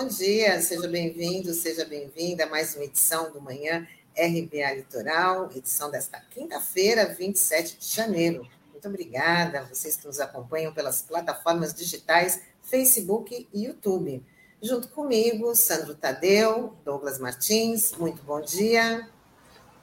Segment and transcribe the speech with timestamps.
[0.00, 0.58] bom dia.
[0.62, 7.04] Seja bem-vindo, seja bem-vinda a mais uma edição do Manhã RBA Litoral, edição desta quinta-feira,
[7.04, 8.46] 27 de janeiro.
[8.72, 14.24] Muito obrigada a vocês que nos acompanham pelas plataformas digitais Facebook e YouTube.
[14.62, 17.92] Junto comigo, Sandro Tadeu, Douglas Martins.
[17.98, 19.06] Muito bom dia.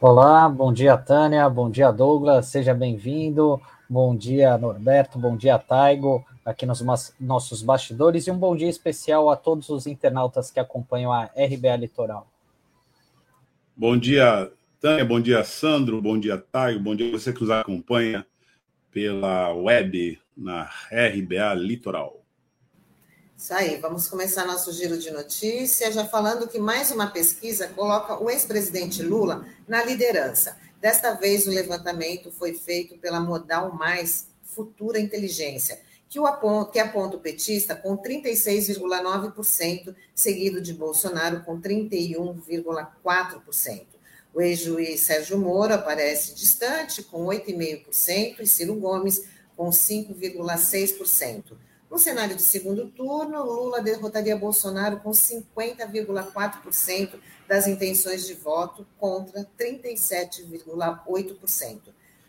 [0.02, 1.48] Olá, bom dia, Tânia.
[1.48, 2.48] Bom dia, Douglas.
[2.48, 3.62] Seja bem-vindo.
[3.88, 5.20] Bom dia, Norberto.
[5.20, 6.82] Bom dia, Taigo aqui nos
[7.20, 11.76] nossos bastidores e um bom dia especial a todos os internautas que acompanham a RBA
[11.76, 12.26] Litoral.
[13.76, 18.26] Bom dia, Tânia, bom dia, Sandro, bom dia, Taio, bom dia você que nos acompanha
[18.90, 22.24] pela web na RBA Litoral.
[23.36, 28.24] Isso aí, vamos começar nosso giro de notícias, já falando que mais uma pesquisa coloca
[28.24, 30.58] o ex-presidente Lula na liderança.
[30.80, 36.80] Desta vez, o levantamento foi feito pela Modal Mais Futura Inteligência, que, o aponta, que
[36.80, 43.86] aponta o petista com 36,9%, seguido de Bolsonaro com 31,4%.
[44.34, 51.58] O ex-juiz Sérgio Moro aparece distante, com 8,5%, e Ciro Gomes com 5,6%.
[51.90, 59.48] No cenário de segundo turno, Lula derrotaria Bolsonaro com 50,4% das intenções de voto contra
[59.58, 61.80] 37,8%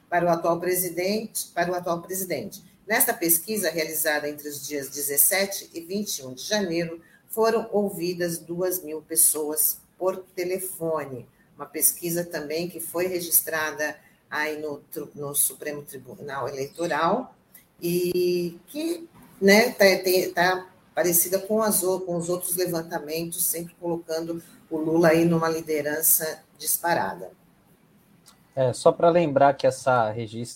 [0.09, 2.63] para o atual presidente, para o atual presidente.
[2.89, 9.03] Nesta pesquisa, realizada entre os dias 17 e 21 de janeiro, foram ouvidas 2 mil
[9.03, 11.29] pessoas por telefone.
[11.55, 13.95] Uma pesquisa também que foi registrada
[14.31, 14.83] aí no,
[15.15, 17.35] no Supremo Tribunal Eleitoral
[17.79, 19.85] e que está né, tá,
[20.35, 26.43] tá parecida com, as, com os outros levantamentos, sempre colocando o Lula aí numa liderança
[26.57, 27.31] disparada.
[28.57, 30.13] É, só para lembrar que essa,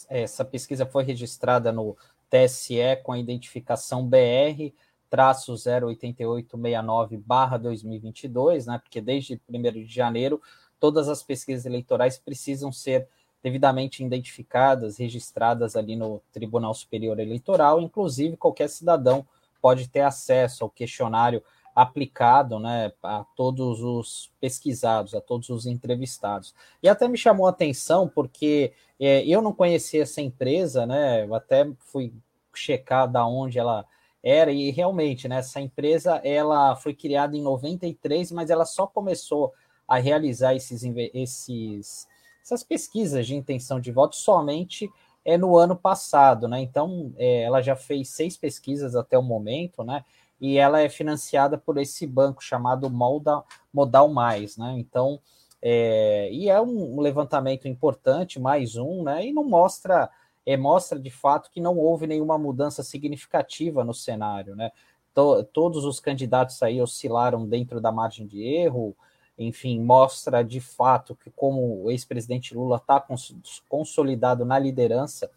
[0.09, 1.97] essa pesquisa foi registrada no
[2.33, 4.73] TSE com a identificação BR
[5.11, 10.41] traço 08869 barra 2022, né, porque desde 1 de janeiro
[10.81, 13.07] todas as pesquisas eleitorais precisam ser
[13.43, 19.27] devidamente identificadas, registradas ali no Tribunal Superior Eleitoral, inclusive qualquer cidadão
[19.61, 21.43] pode ter acesso ao questionário
[21.75, 26.55] aplicado né, a todos os pesquisados, a todos os entrevistados.
[26.83, 31.25] E até me chamou a atenção porque é, eu não conhecia essa empresa, né?
[31.25, 32.13] Eu até fui
[32.55, 33.87] checar da onde ela
[34.23, 35.39] era e realmente, né?
[35.39, 39.53] Essa empresa ela foi criada em 93, mas ela só começou
[39.89, 40.83] a realizar esses,
[41.15, 42.07] esses
[42.43, 44.91] essas pesquisas de intenção de voto somente
[45.25, 46.61] é no ano passado, né?
[46.61, 50.05] Então, é, ela já fez seis pesquisas até o momento, né?
[50.43, 54.75] E ela é financiada por esse banco chamado Modal, Modal Mais, né?
[54.77, 55.21] Então,
[55.63, 59.25] é, e é um levantamento importante, mais um, né?
[59.25, 60.11] E não mostra,
[60.45, 64.73] é, mostra de fato que não houve nenhuma mudança significativa no cenário, né?
[65.15, 68.97] To, todos os candidatos aí oscilaram dentro da margem de erro,
[69.39, 73.01] enfim, mostra de fato que como o ex-presidente Lula está
[73.69, 75.31] consolidado na liderança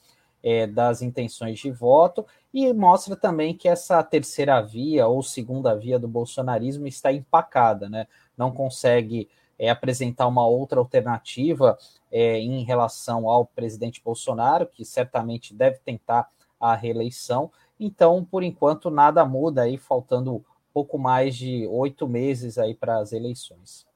[0.46, 2.24] é, das intenções de voto
[2.54, 8.06] e mostra também que essa terceira via ou segunda via do bolsonarismo está empacada, né?
[8.38, 11.76] Não consegue é, apresentar uma outra alternativa
[12.12, 16.30] é, em relação ao presidente Bolsonaro, que certamente deve tentar
[16.60, 17.52] a reeleição.
[17.80, 23.12] Então, por enquanto, nada muda aí, faltando pouco mais de oito meses aí para as
[23.14, 23.88] eleições.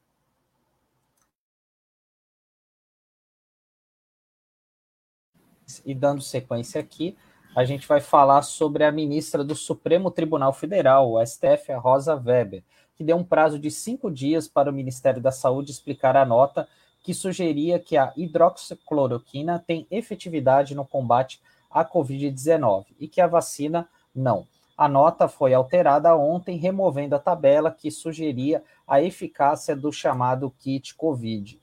[5.85, 7.15] E dando sequência aqui,
[7.55, 12.15] a gente vai falar sobre a ministra do Supremo Tribunal Federal, o STF, a Rosa
[12.15, 12.63] Weber,
[12.95, 16.67] que deu um prazo de cinco dias para o Ministério da Saúde explicar a nota
[17.01, 23.87] que sugeria que a hidroxicloroquina tem efetividade no combate à Covid-19 e que a vacina
[24.13, 24.45] não.
[24.77, 30.95] A nota foi alterada ontem, removendo a tabela que sugeria a eficácia do chamado kit
[30.95, 31.59] Covid.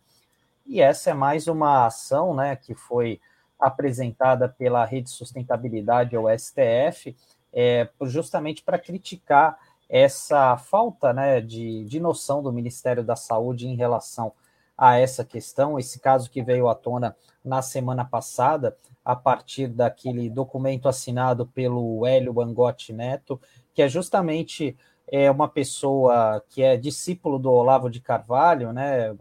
[0.67, 3.20] E essa é mais uma ação né, que foi
[3.58, 7.17] apresentada pela Rede Sustentabilidade, ou STF,
[7.53, 9.58] é, justamente para criticar
[9.88, 14.32] essa falta né, de, de noção do Ministério da Saúde em relação
[14.76, 20.29] a essa questão, esse caso que veio à tona na semana passada, a partir daquele
[20.29, 23.41] documento assinado pelo Hélio Angotti Neto,
[23.73, 24.76] que é justamente
[25.11, 29.14] é, uma pessoa que é discípulo do Olavo de Carvalho, né,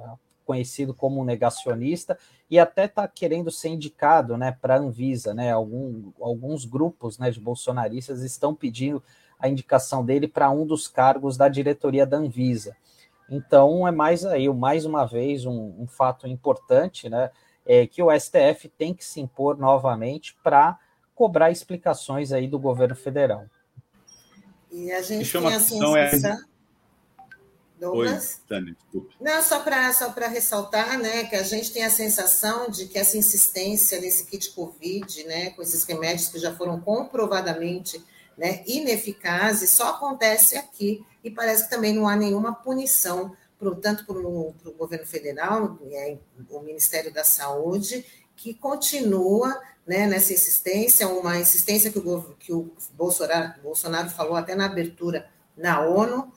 [0.46, 2.18] conhecido como um negacionista,
[2.50, 5.34] e até está querendo ser indicado né, para a Anvisa.
[5.34, 9.04] Né, algum, alguns grupos né, de bolsonaristas estão pedindo
[9.40, 12.76] a indicação dele para um dos cargos da diretoria da Anvisa.
[13.30, 17.32] Então, é mais aí, mais uma vez, um, um fato importante, né?
[17.66, 20.78] é, que o STF tem que se impor novamente para
[21.16, 23.46] cobrar explicações aí do governo federal.
[24.72, 25.98] E a gente tem a sensação...
[25.98, 26.55] É...
[27.80, 28.36] Douglas?
[28.36, 29.16] Oi, Tânia, desculpe.
[29.20, 33.18] Não, só para só ressaltar né, que a gente tem a sensação de que essa
[33.18, 38.04] insistência nesse kit Covid, né, com esses remédios que já foram comprovadamente
[38.38, 44.06] né, ineficazes, só acontece aqui e parece que também não há nenhuma punição, pro, tanto
[44.06, 46.18] para o governo federal, é,
[46.50, 48.06] o Ministério da Saúde,
[48.36, 54.56] que continua né, nessa insistência, uma insistência que o, que o Bolsonaro, Bolsonaro falou até
[54.56, 56.32] na abertura na ONU,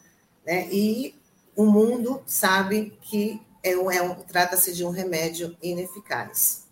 [0.47, 1.15] né, e
[1.59, 6.71] o mundo sabe que é um, é um, trata-se de um remédio ineficaz.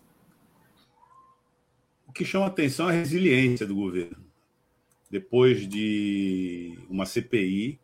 [2.07, 4.25] O que chama atenção é a resiliência do governo.
[5.11, 7.77] Depois de uma CPI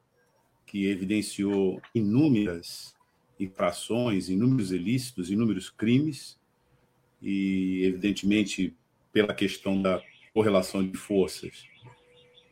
[0.66, 2.96] que evidenciou inúmeras
[3.38, 6.40] infrações, inúmeros ilícitos, inúmeros crimes,
[7.22, 8.74] e, evidentemente,
[9.12, 10.02] pela questão da
[10.34, 11.66] correlação de forças,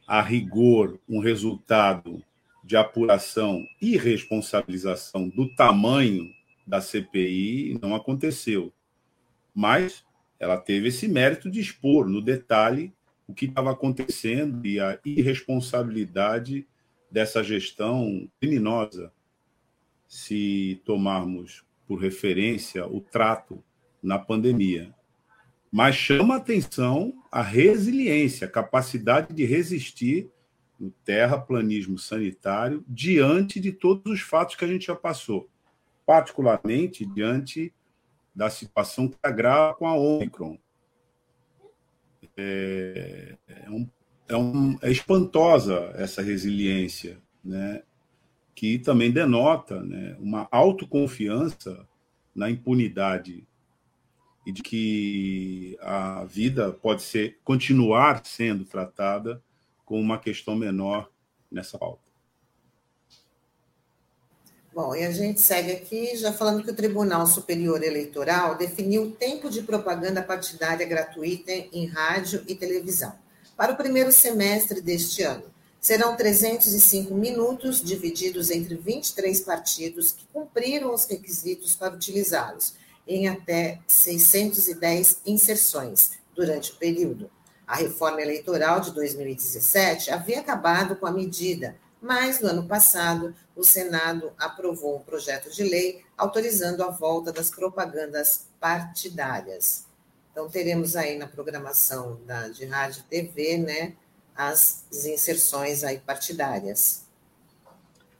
[0.06, 2.22] a rigor, um resultado
[2.64, 6.30] de apuração e responsabilização do tamanho
[6.66, 8.72] da CPI não aconteceu.
[9.54, 10.06] Mas
[10.40, 12.94] ela teve esse mérito de expor no detalhe
[13.28, 16.68] o que estava acontecendo e a irresponsabilidade
[17.10, 19.12] dessa gestão criminosa,
[20.08, 23.64] se tomarmos por referência o trato
[24.02, 24.94] na pandemia.
[25.72, 30.30] Mas chama atenção a resiliência, a capacidade de resistir
[30.82, 35.48] no terraplanismo sanitário diante de todos os fatos que a gente já passou,
[36.08, 37.72] particularmente diante
[38.34, 40.58] da situação que agrava com a Omicron.
[42.36, 43.90] É, é, um,
[44.28, 47.84] é, um, é espantosa essa resiliência, né?
[48.56, 51.88] que também denota né, uma autoconfiança
[52.34, 53.48] na impunidade
[54.46, 59.44] e de que a vida pode ser continuar sendo tratada
[59.92, 61.12] com uma questão menor
[61.52, 62.10] nessa pauta.
[64.74, 69.12] Bom, e a gente segue aqui já falando que o Tribunal Superior Eleitoral definiu o
[69.12, 73.14] tempo de propaganda partidária gratuita em rádio e televisão
[73.58, 75.44] para o primeiro semestre deste ano.
[75.82, 83.82] Serão 305 minutos, divididos entre 23 partidos que cumpriram os requisitos para utilizá-los, em até
[83.86, 87.30] 610 inserções durante o período.
[87.72, 93.64] A reforma eleitoral de 2017 havia acabado com a medida, mas no ano passado o
[93.64, 99.88] Senado aprovou um projeto de lei autorizando a volta das propagandas partidárias.
[100.30, 103.94] Então teremos aí na programação da, de rádio e TV, né,
[104.36, 107.08] as inserções aí partidárias.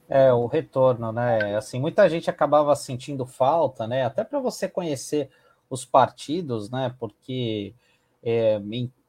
[0.08, 1.58] É, o retorno, né?
[1.58, 4.06] Assim, muita gente acabava sentindo falta, né?
[4.06, 5.28] Até para você conhecer
[5.68, 6.94] os partidos, né?
[6.98, 7.74] Porque
[8.22, 8.58] é,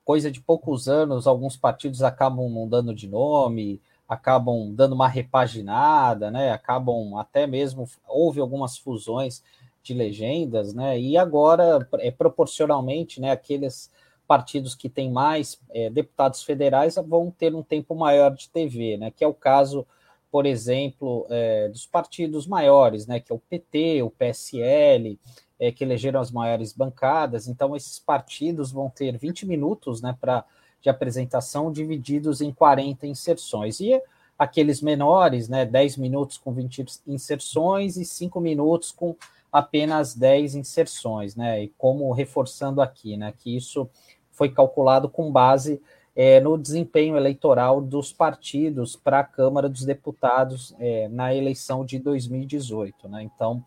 [0.06, 6.52] coisa de poucos anos, alguns partidos acabam mudando de nome, acabam dando uma repaginada, né?
[6.52, 9.44] Acabam até mesmo houve algumas fusões
[9.82, 11.00] de legendas, né?
[11.00, 13.32] E agora, é, proporcionalmente, né?
[13.32, 13.92] Aqueles
[14.28, 19.12] partidos que têm mais é, deputados federais vão ter um tempo maior de TV, né?
[19.12, 19.86] Que é o caso,
[20.32, 23.20] por exemplo, é, dos partidos maiores, né?
[23.20, 25.20] Que é o PT, o PSL,
[25.64, 27.48] é, que elegeram as maiores bancadas.
[27.48, 30.44] Então, esses partidos vão ter 20 minutos né, pra,
[30.82, 33.80] de apresentação, divididos em 40 inserções.
[33.80, 34.02] E
[34.38, 39.16] aqueles menores, né, 10 minutos com 20 inserções e 5 minutos com
[39.50, 41.34] apenas 10 inserções.
[41.34, 43.90] Né, e como reforçando aqui, né, que isso
[44.34, 45.82] foi calculado com base
[46.14, 52.00] é, no desempenho eleitoral dos partidos para a Câmara dos Deputados é, na eleição de
[52.00, 53.08] 2018.
[53.08, 53.24] Né?
[53.24, 53.64] Então,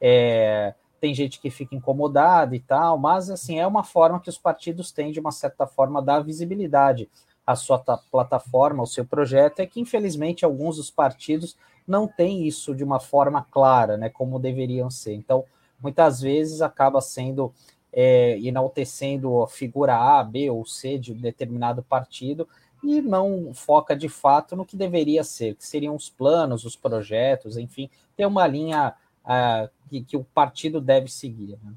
[0.00, 4.36] é, tem gente que fica incomodada e tal, mas assim é uma forma que os
[4.36, 7.08] partidos têm de uma certa forma dar visibilidade
[7.46, 12.74] à sua plataforma, ao seu projeto, é que infelizmente alguns dos partidos não têm isso
[12.74, 15.14] de uma forma clara, né, como deveriam ser.
[15.14, 15.44] Então,
[15.80, 17.52] muitas vezes acaba sendo
[17.92, 22.46] é, enaltecendo a figura A, B ou C de um determinado partido
[22.82, 27.56] e não foca de fato no que deveria ser, que seriam os planos, os projetos,
[27.56, 31.58] enfim, ter uma linha uh, que, que, o partido deve seguir.
[31.62, 31.72] Né?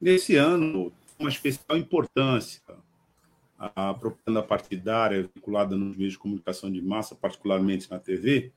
[0.00, 2.62] Nesse ano, uma especial importância
[3.58, 8.52] a propaganda partidária vinculada nos meios de comunicação de massa, particularmente na TV,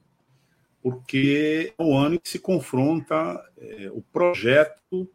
[0.81, 3.15] porque é o ano em que se confronta
[3.57, 5.09] é, o projeto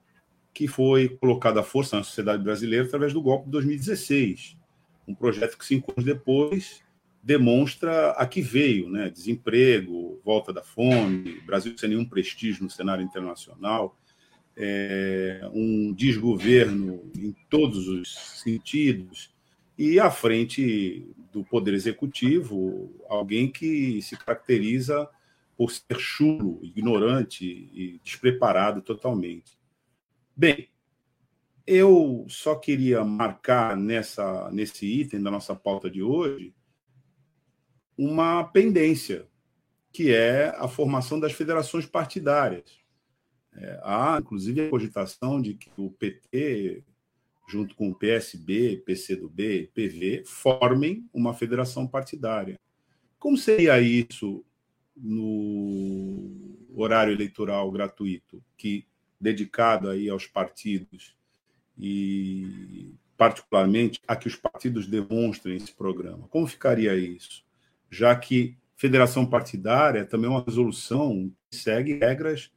[0.53, 4.57] que foi colocado à força na sociedade brasileira através do golpe de 2016.
[5.07, 6.83] Um projeto que, cinco anos depois,
[7.23, 9.09] demonstra a que veio, né?
[9.09, 13.97] Desemprego, volta da fome, Brasil sem nenhum prestígio no cenário internacional,
[14.57, 18.13] é, um desgoverno em todos os
[18.43, 19.33] sentidos,
[19.79, 25.09] e à frente do Poder Executivo, alguém que se caracteriza
[25.57, 29.57] por ser chulo, ignorante e despreparado totalmente.
[30.37, 30.69] Bem,
[31.67, 36.53] eu só queria marcar nessa, nesse item da nossa pauta de hoje
[38.05, 39.29] uma pendência,
[39.93, 42.81] que é a formação das federações partidárias.
[43.55, 46.83] É, há, inclusive, a cogitação de que o PT,
[47.49, 52.59] junto com o PSB, PCdoB, PV, formem uma federação partidária.
[53.21, 54.45] Como seria isso
[54.97, 58.85] no horário eleitoral gratuito, que
[59.21, 61.15] dedicado aí aos partidos
[61.79, 66.27] e particularmente a que os partidos demonstrem esse programa?
[66.29, 67.45] Como ficaria isso?
[67.93, 72.51] Já que federação partidária é também uma resolução que segue regras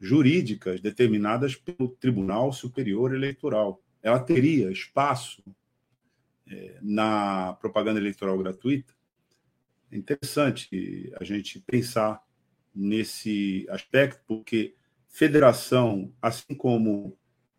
[0.00, 3.80] jurídicas determinadas pelo Tribunal Superior Eleitoral.
[4.02, 5.44] Ela teria espaço
[6.48, 8.92] é, na propaganda eleitoral gratuita?
[9.92, 12.20] É interessante a gente pensar
[12.74, 14.74] nesse aspecto, porque
[15.06, 17.16] federação, assim como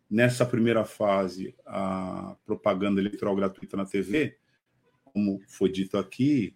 [0.08, 4.36] nessa primeira fase a propaganda eleitoral gratuita na TV,
[5.02, 6.54] como foi dito aqui,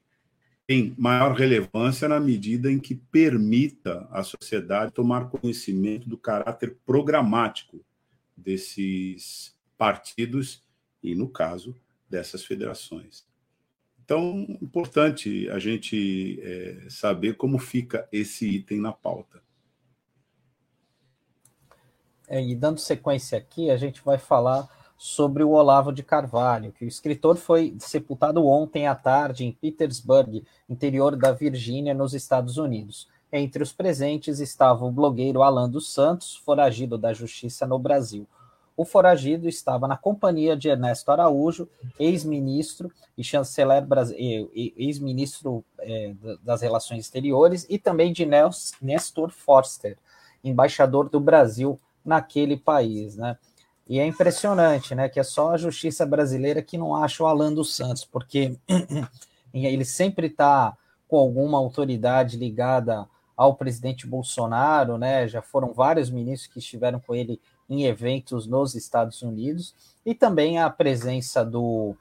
[0.66, 7.84] tem maior relevância na medida em que permita à sociedade tomar conhecimento do caráter programático
[8.36, 10.62] desses partidos
[11.02, 11.76] e, no caso,
[12.08, 13.26] dessas federações.
[14.04, 19.42] Então, importante a gente é, saber como fica esse item na pauta.
[22.26, 26.84] É, e dando sequência aqui, a gente vai falar sobre o Olavo de Carvalho, que
[26.84, 33.08] o escritor foi sepultado ontem à tarde em Petersburg, interior da Virgínia, nos Estados Unidos.
[33.32, 38.26] Entre os presentes estava o blogueiro Alan dos Santos, foragido da justiça no Brasil.
[38.76, 43.86] O foragido estava na companhia de Ernesto Araújo, ex-ministro e chanceler
[44.76, 48.26] ex-ministro é, das Relações Exteriores, e também de
[48.80, 49.96] Nestor Forster,
[50.42, 53.38] embaixador do Brasil naquele país, né?
[53.88, 57.52] E é impressionante, né, que é só a justiça brasileira que não acha o Alan
[57.52, 58.56] dos Santos, porque
[59.52, 60.76] ele sempre está
[61.06, 65.26] com alguma autoridade ligada ao presidente Bolsonaro, né?
[65.28, 69.74] Já foram vários ministros que estiveram com ele em eventos nos Estados Unidos,
[70.04, 71.96] e também a presença do,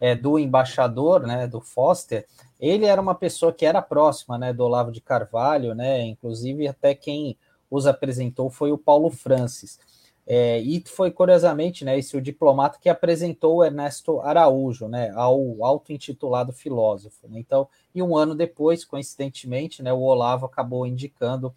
[0.00, 2.26] é, do embaixador, né, do Foster,
[2.60, 6.94] ele era uma pessoa que era próxima, né, do Olavo de Carvalho, né, inclusive até
[6.94, 7.36] quem
[7.70, 9.78] os apresentou foi o Paulo Francis.
[10.26, 16.52] É, e foi curiosamente, né, esse o diplomata que apresentou Ernesto Araújo, né, ao auto-intitulado
[16.52, 17.28] filósofo.
[17.28, 17.38] Né?
[17.38, 21.54] Então, e um ano depois, coincidentemente, né, o Olavo acabou indicando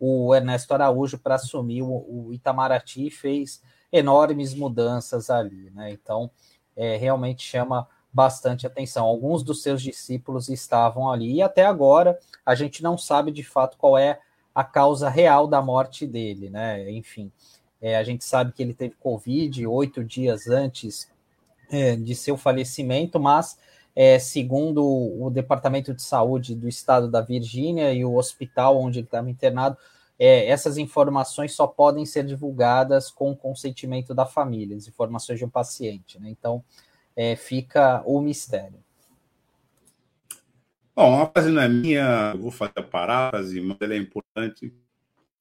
[0.00, 3.62] o Ernesto Araújo para assumir o, o, Itamaraty e fez
[3.92, 5.90] enormes mudanças ali, né?
[5.92, 6.30] Então,
[6.74, 9.04] é, realmente chama bastante atenção.
[9.04, 13.76] Alguns dos seus discípulos estavam ali e até agora a gente não sabe de fato
[13.76, 14.18] qual é
[14.54, 16.90] a causa real da morte dele, né?
[16.90, 17.30] Enfim,
[17.80, 21.08] é, a gente sabe que ele teve Covid oito dias antes
[21.70, 23.58] é, de seu falecimento, mas
[23.94, 29.06] é, segundo o Departamento de Saúde do Estado da Virgínia e o hospital onde ele
[29.06, 29.76] estava internado,
[30.18, 35.48] é, essas informações só podem ser divulgadas com consentimento da família, as informações de um
[35.48, 36.20] paciente.
[36.20, 36.28] Né?
[36.28, 36.62] Então,
[37.16, 38.78] é, fica o mistério.
[40.94, 44.70] Bom, a frase não é minha, eu vou fazer a paráfrase, mas ela é importante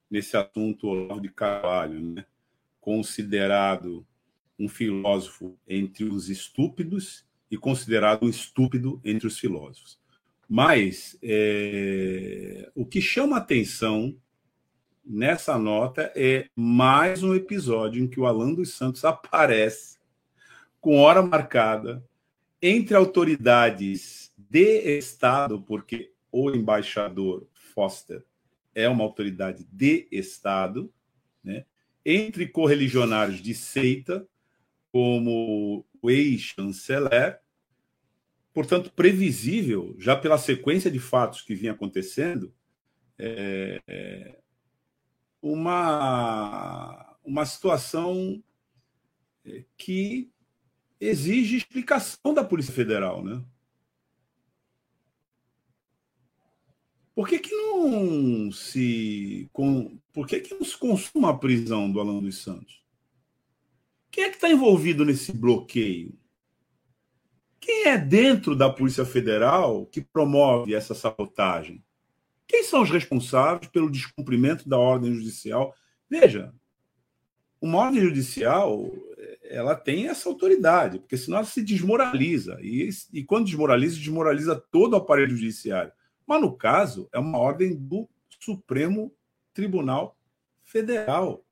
[0.09, 2.25] nesse assunto Olavo de Carvalho, né?
[2.79, 4.05] considerado
[4.57, 9.99] um filósofo entre os estúpidos e considerado um estúpido entre os filósofos.
[10.47, 14.15] Mas é, o que chama atenção
[15.05, 19.97] nessa nota é mais um episódio em que o Alan dos Santos aparece
[20.81, 22.03] com hora marcada
[22.61, 28.23] entre autoridades de Estado, porque o embaixador Foster
[28.73, 30.91] é uma autoridade de Estado,
[31.43, 31.65] né?
[32.05, 34.27] entre correligionários de seita,
[34.91, 37.39] como o ex-chanceler,
[38.53, 42.53] portanto, previsível, já pela sequência de fatos que vinha acontecendo,
[43.17, 44.39] é,
[45.41, 48.43] uma, uma situação
[49.45, 50.31] é, que
[50.99, 53.43] exige explicação da Polícia Federal, né?
[57.19, 59.49] Por que, que não se.
[59.51, 62.81] Com, por que, que não se consuma a prisão do Alan dos Santos?
[64.09, 66.17] Quem é que está envolvido nesse bloqueio?
[67.59, 71.83] Quem é dentro da Polícia Federal que promove essa sabotagem?
[72.47, 75.75] Quem são os responsáveis pelo descumprimento da ordem judicial?
[76.09, 76.53] Veja,
[77.59, 78.89] uma ordem judicial
[79.43, 82.57] ela tem essa autoridade, porque senão ela se desmoraliza.
[82.61, 85.91] E, e quando desmoraliza, desmoraliza todo o aparelho judiciário.
[86.29, 88.07] Mas, no caso, é uma ordem do
[88.39, 89.11] Supremo
[89.51, 90.15] Tribunal
[90.63, 91.43] Federal.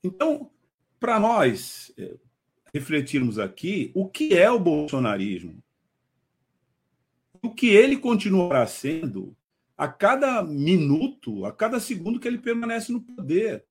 [0.00, 0.48] Então,
[1.00, 2.14] para nós é,
[2.72, 5.60] refletirmos aqui, o que é o bolsonarismo?
[7.42, 9.36] O que ele continuará sendo
[9.76, 13.66] a cada minuto, a cada segundo que ele permanece no poder.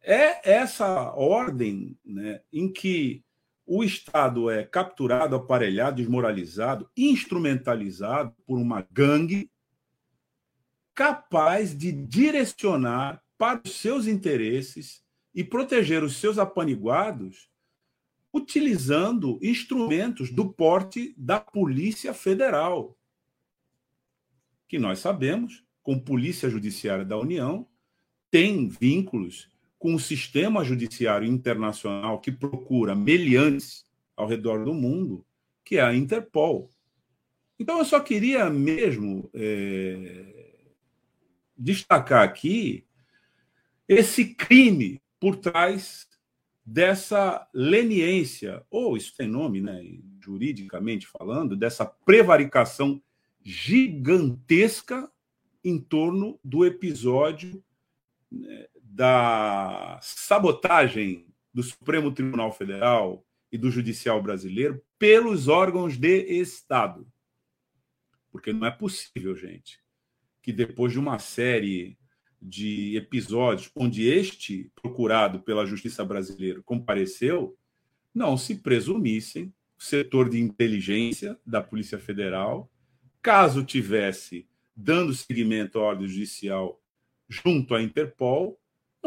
[0.00, 3.24] É essa ordem né, em que
[3.70, 9.50] o Estado é capturado, aparelhado, desmoralizado, instrumentalizado por uma gangue
[10.94, 15.02] capaz de direcionar para os seus interesses
[15.34, 17.50] e proteger os seus apaniguados
[18.32, 22.98] utilizando instrumentos do porte da Polícia Federal,
[24.66, 27.68] que nós sabemos, com Polícia Judiciária da União,
[28.30, 33.84] tem vínculos com o sistema judiciário internacional que procura meliantes
[34.16, 35.24] ao redor do mundo,
[35.64, 36.68] que é a Interpol.
[37.58, 40.62] Então, eu só queria mesmo é,
[41.56, 42.84] destacar aqui
[43.86, 46.06] esse crime por trás
[46.64, 49.82] dessa leniência, ou isso tem nome, né,
[50.20, 53.02] juridicamente falando, dessa prevaricação
[53.42, 55.10] gigantesca
[55.64, 57.64] em torno do episódio
[58.30, 58.68] né,
[58.98, 61.24] da sabotagem
[61.54, 67.06] do Supremo Tribunal Federal e do Judicial Brasileiro pelos órgãos de Estado.
[68.32, 69.78] Porque não é possível, gente,
[70.42, 71.96] que depois de uma série
[72.42, 77.56] de episódios onde este procurado pela Justiça Brasileira compareceu,
[78.12, 82.68] não se presumissem o setor de inteligência da Polícia Federal,
[83.22, 86.82] caso tivesse dando seguimento à ordem judicial
[87.28, 88.58] junto à Interpol,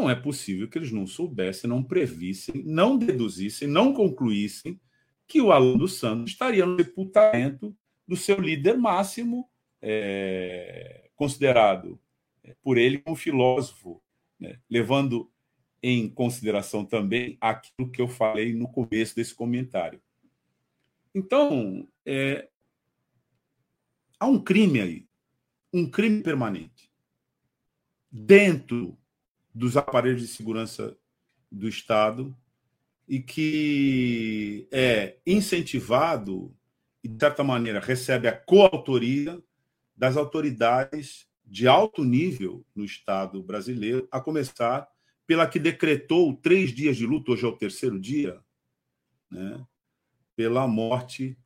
[0.01, 4.81] não é possível que eles não soubessem, não previssem, não deduzissem, não concluíssem
[5.27, 7.75] que o Alan dos Santos estaria no sepultamento
[8.07, 9.47] do seu líder máximo,
[9.79, 11.99] é, considerado
[12.63, 14.01] por ele como filósofo,
[14.39, 14.59] né?
[14.67, 15.31] levando
[15.83, 20.01] em consideração também aquilo que eu falei no começo desse comentário.
[21.13, 22.49] Então, é,
[24.19, 25.07] há um crime aí,
[25.71, 26.91] um crime permanente,
[28.11, 28.97] dentro
[29.53, 30.97] dos aparelhos de segurança
[31.51, 32.35] do Estado
[33.07, 36.55] e que é incentivado
[37.03, 39.41] e, de certa maneira, recebe a coautoria
[39.95, 44.87] das autoridades de alto nível no Estado brasileiro, a começar
[45.27, 48.39] pela que decretou três dias de luto, hoje é o terceiro dia,
[49.29, 49.65] né,
[50.35, 51.37] pela morte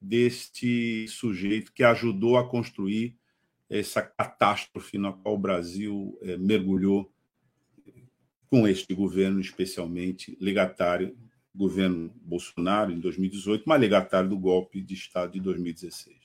[0.00, 3.16] deste sujeito que ajudou a construir
[3.70, 7.12] essa catástrofe na qual o Brasil é, mergulhou
[8.54, 11.16] com este governo, especialmente legatário,
[11.52, 16.16] governo Bolsonaro em 2018, mas legatário do golpe de Estado de 2016.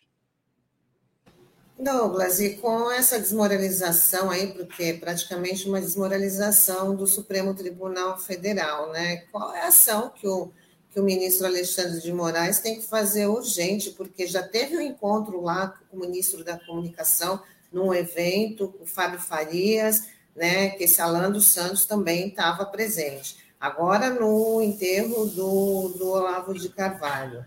[1.80, 8.92] Douglas, e com essa desmoralização aí, porque é praticamente uma desmoralização do Supremo Tribunal Federal,
[8.92, 9.24] né?
[9.32, 10.52] Qual é a ação que o,
[10.92, 13.90] que o ministro Alexandre de Moraes tem que fazer urgente?
[13.90, 17.42] Porque já teve um encontro lá com o ministro da Comunicação,
[17.74, 20.04] num evento, com o Fábio Farias,
[20.40, 20.70] né?
[20.70, 23.36] Que esse Alan dos Santos também estava presente.
[23.60, 27.46] Agora, no enterro do, do Olavo de Carvalho.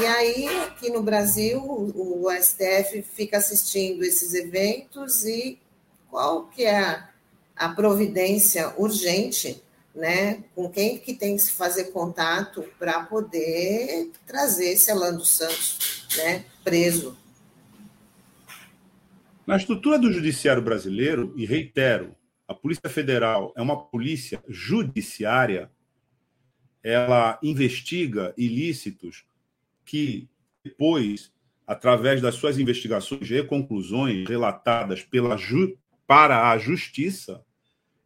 [0.00, 5.58] E aí, aqui no Brasil, o, STF fica assistindo esses eventos e
[6.08, 7.02] qual que é
[7.56, 9.60] a, providência urgente,
[9.92, 10.44] né?
[10.54, 16.06] Com quem que tem que se fazer contato para poder trazer esse Alan dos Santos,
[16.16, 16.44] né?
[16.62, 17.16] Preso.
[19.44, 22.14] Na estrutura do judiciário brasileiro, e reitero,
[22.48, 25.70] a Polícia Federal é uma polícia judiciária,
[26.82, 29.26] ela investiga ilícitos
[29.84, 30.26] que
[30.64, 31.30] depois,
[31.66, 35.38] através das suas investigações e conclusões relatadas pela
[36.06, 37.44] para a justiça,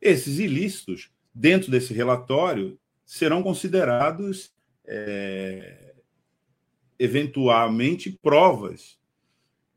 [0.01, 4.53] esses ilícitos, dentro desse relatório, serão considerados
[4.85, 5.95] é,
[6.99, 8.99] eventualmente provas.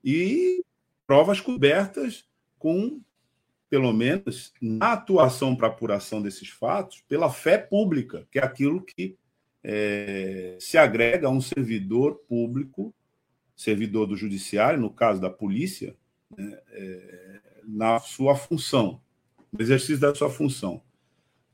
[0.03, 0.63] E
[1.05, 2.25] provas cobertas
[2.57, 2.99] com,
[3.75, 9.17] pelo menos, na atuação para apuração desses fatos, pela fé pública, que é aquilo que
[9.61, 12.95] é, se agrega a um servidor público,
[13.53, 15.93] servidor do judiciário, no caso da polícia,
[16.37, 19.01] né, é, na sua função,
[19.51, 20.81] no exercício da sua função.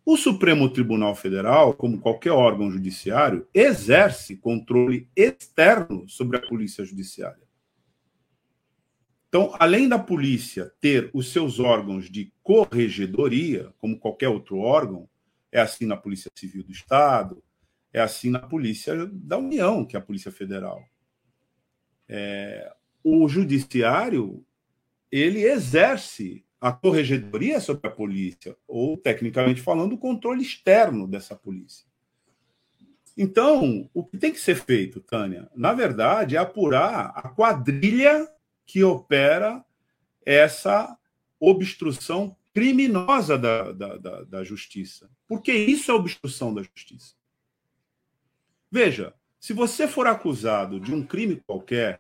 [0.06, 7.42] O Supremo Tribunal Federal, como qualquer órgão judiciário, exerce controle externo sobre a polícia judiciária.
[9.32, 15.08] Então, além da polícia ter os seus órgãos de corregedoria, como qualquer outro órgão,
[15.50, 17.42] é assim na Polícia Civil do Estado,
[17.94, 20.84] é assim na Polícia da União, que é a Polícia Federal.
[22.10, 22.70] é,
[23.02, 24.46] o judiciário
[25.10, 31.88] ele exerce a corregedoria sobre a polícia, ou, tecnicamente falando, o controle externo dessa polícia.
[33.18, 38.30] Então, o que tem que ser feito, Tânia, na verdade, é apurar a quadrilha
[38.66, 39.64] que opera
[40.26, 40.98] essa
[41.40, 45.10] obstrução criminosa da, da, da, da justiça.
[45.28, 47.16] Porque isso é obstrução da justiça.
[48.70, 52.00] Veja, se você for acusado de um crime qualquer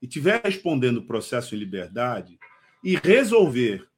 [0.00, 2.38] e estiver respondendo o processo em liberdade
[2.84, 3.88] e resolver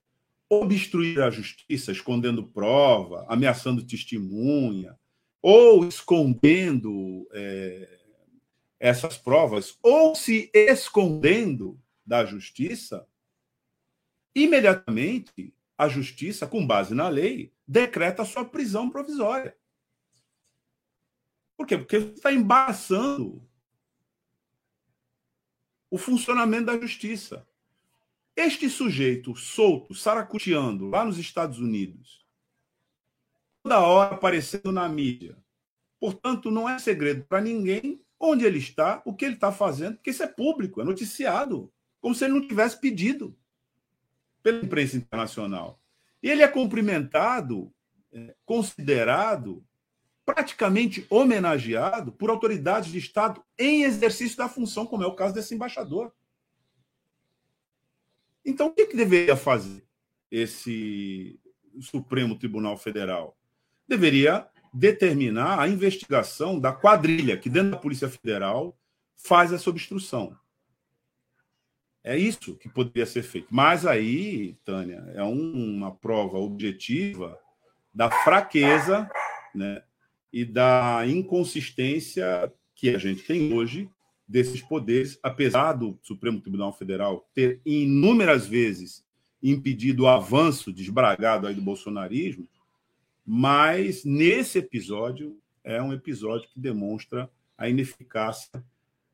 [0.49, 4.97] obstruir a justiça, escondendo prova, ameaçando testemunha,
[5.43, 7.99] ou escondendo é,
[8.81, 11.79] essas provas, ou se escondendo
[12.09, 13.07] da justiça,
[14.35, 19.55] imediatamente a justiça, com base na lei, decreta a sua prisão provisória.
[21.55, 21.77] Por quê?
[21.77, 23.47] Porque está embaraçando
[25.91, 27.47] o funcionamento da justiça.
[28.35, 32.25] Este sujeito solto, saracuteando lá nos Estados Unidos,
[33.63, 35.37] toda hora aparecendo na mídia.
[36.01, 40.11] Portanto, não é segredo para ninguém onde ele está, o que ele está fazendo, porque
[40.11, 43.37] isso é público, é noticiado, como se ele não tivesse pedido
[44.43, 45.81] pela imprensa internacional.
[46.23, 47.73] E ele é cumprimentado,
[48.13, 49.65] é, considerado,
[50.25, 55.55] praticamente homenageado por autoridades de Estado em exercício da função, como é o caso desse
[55.55, 56.13] embaixador.
[58.45, 59.85] Então, o que, que deveria fazer
[60.31, 61.41] esse
[61.81, 63.39] Supremo Tribunal Federal?
[63.87, 68.79] Deveria determinar a investigação da quadrilha que, dentro da Polícia Federal,
[69.17, 70.37] faz essa obstrução.
[72.09, 73.49] É isso que poderia ser feito.
[73.51, 77.39] Mas aí, Tânia, é uma prova objetiva
[77.93, 79.11] da fraqueza
[79.55, 79.83] né,
[80.33, 83.91] e da inconsistência que a gente tem hoje
[84.27, 89.05] desses poderes, apesar do Supremo Tribunal Federal ter inúmeras vezes
[89.43, 92.49] impedido o avanço desbragado aí do bolsonarismo,
[93.23, 98.65] mas nesse episódio é um episódio que demonstra a ineficácia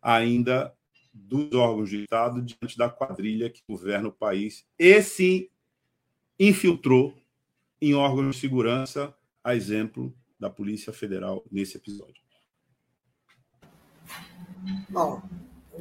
[0.01, 0.73] ainda
[1.15, 5.49] dos órgãos de Estado diante da quadrilha que governa o país e se
[6.39, 7.15] infiltrou
[7.81, 12.23] em órgãos de segurança, a exemplo da Polícia Federal nesse episódio.
[14.89, 15.23] Bom,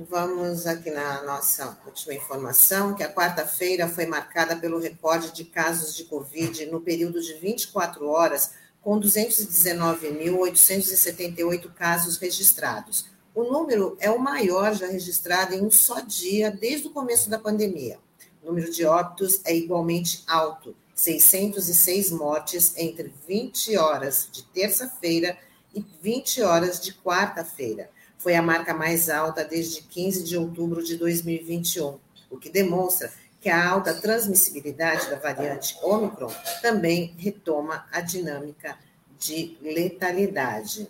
[0.10, 5.96] vamos aqui na nossa última informação, que a quarta-feira foi marcada pelo recorde de casos
[5.96, 14.20] de Covid no período de 24 horas, com 219.878 casos registrados o número é o
[14.20, 17.98] maior já registrado em um só dia desde o começo da pandemia.
[18.44, 25.38] O número de óbitos é igualmente alto, 606 mortes entre 20 horas de terça-feira
[25.74, 27.90] e 20 horas de quarta-feira.
[28.18, 31.98] Foi a marca mais alta desde 15 de outubro de 2021,
[32.30, 38.78] o que demonstra que a alta transmissibilidade da variante Omicron também retoma a dinâmica
[39.20, 40.88] de letalidade.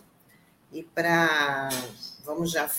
[0.72, 1.68] E para
[2.24, 2.70] vamos já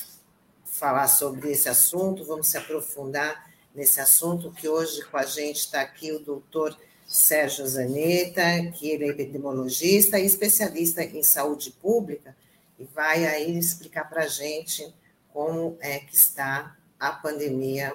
[0.65, 5.81] falar sobre esse assunto, vamos se aprofundar nesse assunto, que hoje com a gente está
[5.81, 8.41] aqui o doutor Sérgio Zanetta,
[8.73, 12.35] que ele é epidemiologista e especialista em saúde pública,
[12.79, 14.93] e vai aí explicar para a gente
[15.31, 17.93] como é que está a pandemia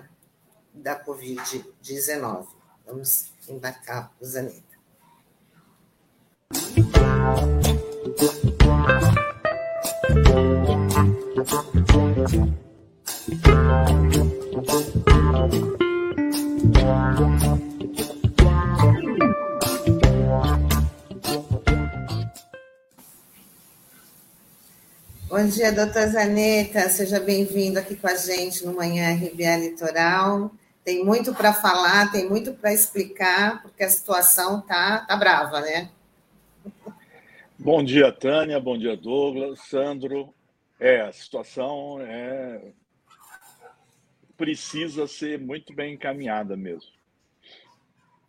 [0.72, 2.46] da Covid-19.
[2.86, 4.70] Vamos embarcar Zanetta.
[11.40, 11.46] Bom
[25.46, 26.90] dia, doutor Zaneta.
[26.90, 30.50] Seja bem-vindo aqui com a gente no Manhã RBA Litoral.
[30.84, 35.88] Tem muito para falar, tem muito para explicar, porque a situação tá, tá brava, né?
[37.58, 38.60] Bom dia, Tânia.
[38.60, 40.34] Bom dia, Douglas, Sandro.
[40.80, 42.72] É, a situação é
[44.34, 46.90] precisa ser muito bem encaminhada mesmo.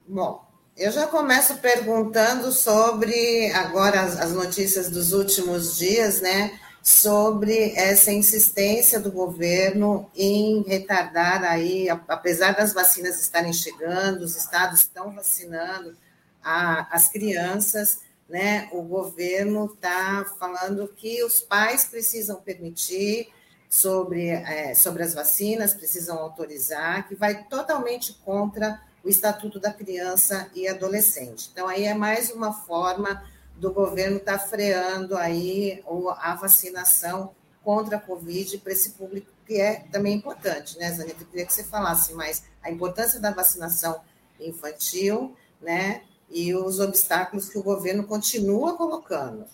[0.05, 6.59] Bom, eu já começo perguntando sobre agora as, as notícias dos últimos dias, né?
[6.83, 14.81] Sobre essa insistência do governo em retardar aí, apesar das vacinas estarem chegando, os estados
[14.81, 15.95] estão vacinando
[16.43, 18.69] a, as crianças, né?
[18.71, 23.29] O governo está falando que os pais precisam permitir
[23.69, 30.49] sobre, é, sobre as vacinas, precisam autorizar, que vai totalmente contra o Estatuto da Criança
[30.55, 31.49] e Adolescente.
[31.51, 33.21] Então, aí é mais uma forma
[33.57, 35.83] do governo estar tá freando aí
[36.19, 41.23] a vacinação contra a Covid para esse público que é também importante, né, Zaneta?
[41.23, 44.01] Eu queria que você falasse mais a importância da vacinação
[44.39, 49.45] infantil, né, e os obstáculos que o governo continua colocando.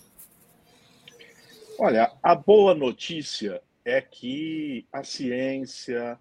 [1.78, 6.18] Olha, a boa notícia é que a ciência,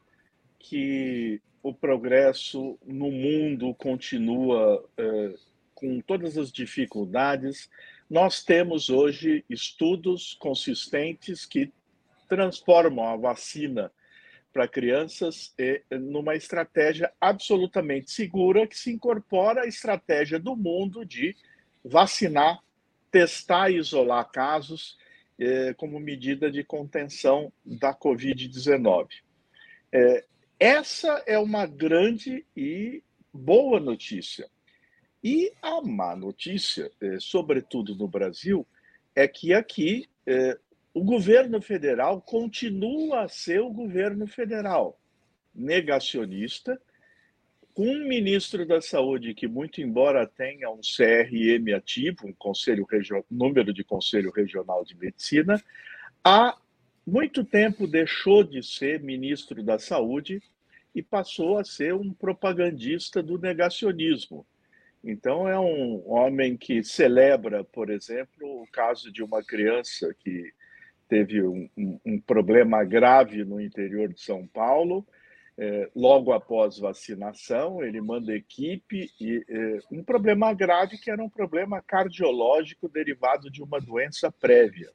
[0.60, 5.34] que o progresso no mundo continua eh,
[5.74, 7.70] com todas as dificuldades.
[8.10, 11.72] Nós temos hoje estudos consistentes que
[12.30, 13.92] transformam a vacina
[14.58, 15.54] para crianças
[15.92, 21.36] numa estratégia absolutamente segura que se incorpora à estratégia do mundo de
[21.86, 22.64] vacinar,
[23.12, 24.98] testar e isolar casos
[25.38, 29.10] eh, como medida de contenção da Covid-19.
[29.92, 30.26] Eh,
[30.60, 34.50] essa é uma grande e boa notícia.
[35.24, 38.66] E a má notícia, eh, sobretudo no Brasil,
[39.16, 40.10] é que aqui
[40.98, 45.00] o governo federal continua a ser o governo federal
[45.54, 46.82] negacionista,
[47.72, 52.88] com um ministro da Saúde que, muito embora tenha um CRM ativo, um conselho
[53.30, 55.64] número de Conselho Regional de Medicina,
[56.24, 56.58] há
[57.06, 60.42] muito tempo deixou de ser ministro da Saúde
[60.96, 64.48] e passou a ser um propagandista do negacionismo.
[65.04, 70.52] Então, é um homem que celebra, por exemplo, o caso de uma criança que
[71.08, 75.06] teve um, um, um problema grave no interior de São Paulo.
[75.60, 81.30] É, logo após vacinação, ele manda equipe e é, um problema grave que era um
[81.30, 84.92] problema cardiológico derivado de uma doença prévia.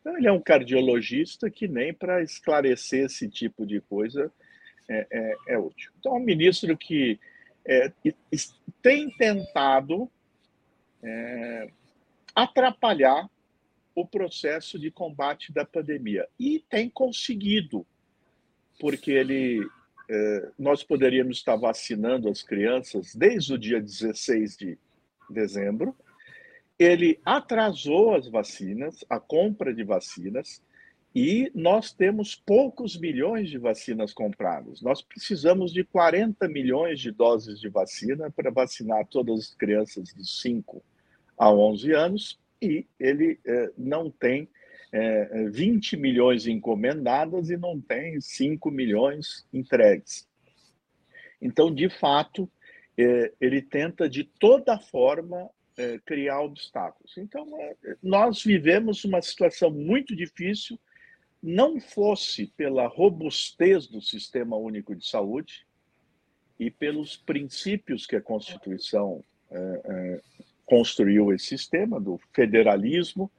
[0.00, 4.32] Então, ele é um cardiologista que nem para esclarecer esse tipo de coisa
[4.88, 5.92] é, é, é útil.
[5.98, 7.18] Então, é um ministro que
[7.66, 7.92] é,
[8.80, 10.10] tem tentado
[11.02, 11.68] é,
[12.34, 13.28] atrapalhar
[13.96, 16.28] o processo de combate da pandemia.
[16.38, 17.84] E tem conseguido,
[18.78, 19.66] porque ele,
[20.10, 24.78] eh, nós poderíamos estar vacinando as crianças desde o dia 16 de
[25.30, 25.96] dezembro.
[26.78, 30.62] Ele atrasou as vacinas, a compra de vacinas,
[31.14, 34.82] e nós temos poucos milhões de vacinas compradas.
[34.82, 40.30] Nós precisamos de 40 milhões de doses de vacina para vacinar todas as crianças de
[40.30, 40.84] 5
[41.38, 44.48] a 11 anos e ele é, não tem
[44.92, 50.28] é, 20 milhões encomendadas e não tem 5 milhões entregues.
[51.40, 52.50] Então, de fato,
[52.96, 55.50] é, ele tenta de toda forma
[56.06, 57.18] criar obstáculos.
[57.18, 57.46] Então,
[58.02, 60.80] nós vivemos uma situação muito difícil,
[61.42, 65.66] não fosse pela robustez do Sistema Único de Saúde
[66.58, 69.22] e pelos princípios que a Constituição
[70.66, 73.30] construiu esse sistema do federalismo,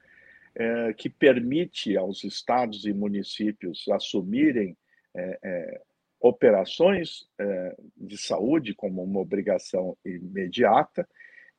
[0.56, 4.76] é, que permite aos estados e municípios assumirem
[5.16, 5.82] é, é,
[6.20, 11.08] operações é, de saúde como uma obrigação imediata,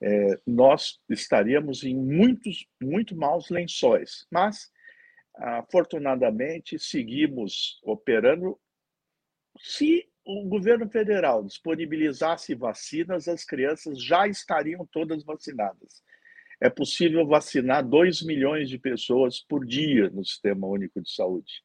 [0.01, 4.27] é, nós estaríamos em muitos, muito maus lençóis.
[4.31, 4.71] Mas,
[5.35, 8.59] afortunadamente, seguimos operando.
[9.61, 16.03] Se o governo federal disponibilizasse vacinas, as crianças já estariam todas vacinadas.
[16.61, 21.65] É possível vacinar 2 milhões de pessoas por dia no Sistema Único de Saúde.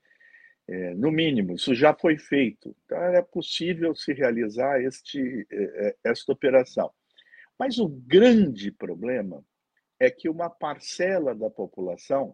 [0.65, 2.73] É, no mínimo, isso já foi feito.
[2.85, 6.89] Então, é possível se realizar este, é, é, esta operação.
[7.59, 9.43] Mas o grande problema
[9.99, 12.33] é que uma parcela da população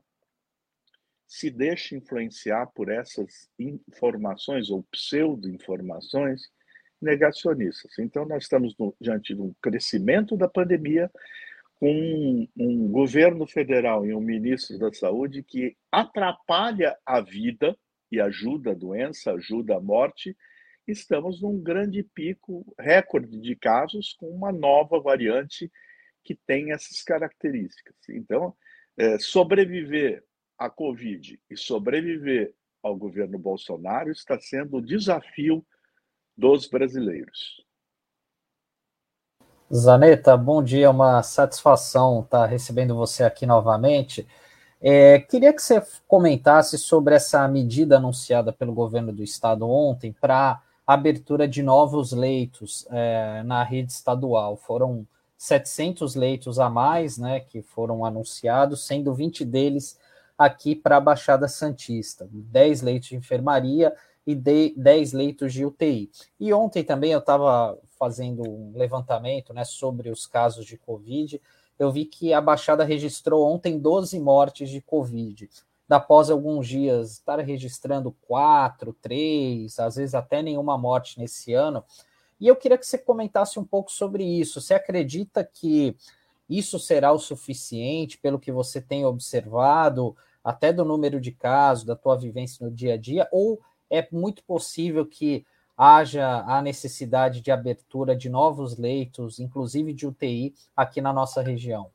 [1.30, 6.42] se deixa influenciar por essas informações ou pseudo-informações
[7.00, 8.00] negacionistas.
[8.00, 11.10] Então, nós estamos no, diante de um crescimento da pandemia,
[11.76, 17.78] com um, um governo federal e um ministro da saúde que atrapalha a vida
[18.12, 20.36] e ajuda a doença, ajuda a morte.
[20.88, 25.72] Estamos num grande pico, recorde de casos, com uma nova variante
[26.24, 27.96] que tem essas características.
[28.10, 28.56] Então,
[28.98, 30.24] é, sobreviver
[30.60, 35.66] a Covid e sobreviver ao governo Bolsonaro está sendo o desafio
[36.38, 37.64] dos brasileiros.
[39.74, 44.28] Zaneta, bom dia, uma satisfação estar recebendo você aqui novamente.
[44.82, 50.62] É, queria que você comentasse sobre essa medida anunciada pelo governo do estado ontem para
[50.88, 54.58] abertura de novos leitos é, na rede estadual.
[54.58, 55.06] Foram
[55.38, 59.99] 700 leitos a mais né, que foram anunciados, sendo 20 deles
[60.40, 63.94] aqui para a Baixada Santista, 10 leitos de enfermaria
[64.26, 66.10] e 10 leitos de UTI.
[66.40, 71.42] E ontem também eu estava fazendo um levantamento né, sobre os casos de Covid,
[71.78, 75.50] eu vi que a Baixada registrou ontem 12 mortes de Covid.
[75.90, 81.84] após alguns dias estar registrando quatro, três, às vezes até nenhuma morte nesse ano.
[82.40, 84.62] E eu queria que você comentasse um pouco sobre isso.
[84.62, 85.98] Você acredita que
[86.48, 91.96] isso será o suficiente pelo que você tem observado, até do número de casos, da
[91.96, 95.46] tua vivência no dia a dia, ou é muito possível que
[95.78, 101.90] haja a necessidade de abertura de novos leitos, inclusive de UTI, aqui na nossa região?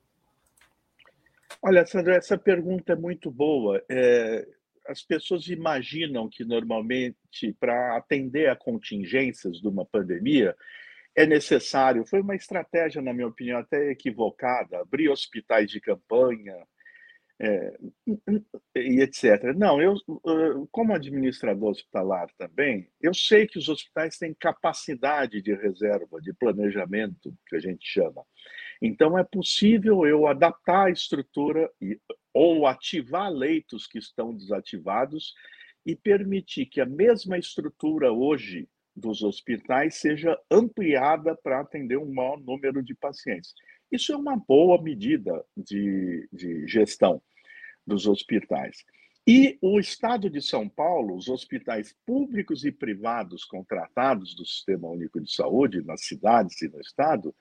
[1.62, 3.82] Olha, Sandra, essa pergunta é muito boa.
[3.88, 4.46] É,
[4.86, 10.56] as pessoas imaginam que normalmente para atender a contingências de uma pandemia
[11.16, 16.56] é necessário, foi uma estratégia, na minha opinião, até equivocada, abrir hospitais de campanha
[17.40, 17.76] é,
[18.76, 19.54] e etc.
[19.56, 19.94] Não, eu,
[20.70, 27.36] como administrador hospitalar também, eu sei que os hospitais têm capacidade de reserva, de planejamento,
[27.46, 28.24] que a gente chama.
[28.80, 31.98] Então, é possível eu adaptar a estrutura e,
[32.32, 35.34] ou ativar leitos que estão desativados
[35.84, 42.40] e permitir que a mesma estrutura hoje dos hospitais seja ampliada para atender um maior
[42.40, 43.52] número de pacientes.
[43.90, 47.22] Isso é uma boa medida de, de gestão
[47.86, 48.84] dos hospitais.
[49.26, 55.18] E o Estado de São Paulo, os hospitais públicos e privados contratados do Sistema Único
[55.18, 57.34] de Saúde, nas cidades e no Estado,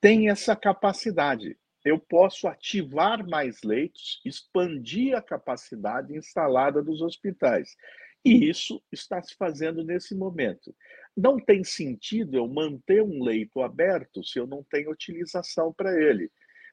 [0.00, 1.56] têm essa capacidade.
[1.84, 7.76] Eu posso ativar mais leitos, expandir a capacidade instalada dos hospitais.
[8.24, 10.74] E isso está se fazendo nesse momento.
[11.16, 16.30] Não tem sentido eu manter um leito aberto se eu não tenho utilização para ele.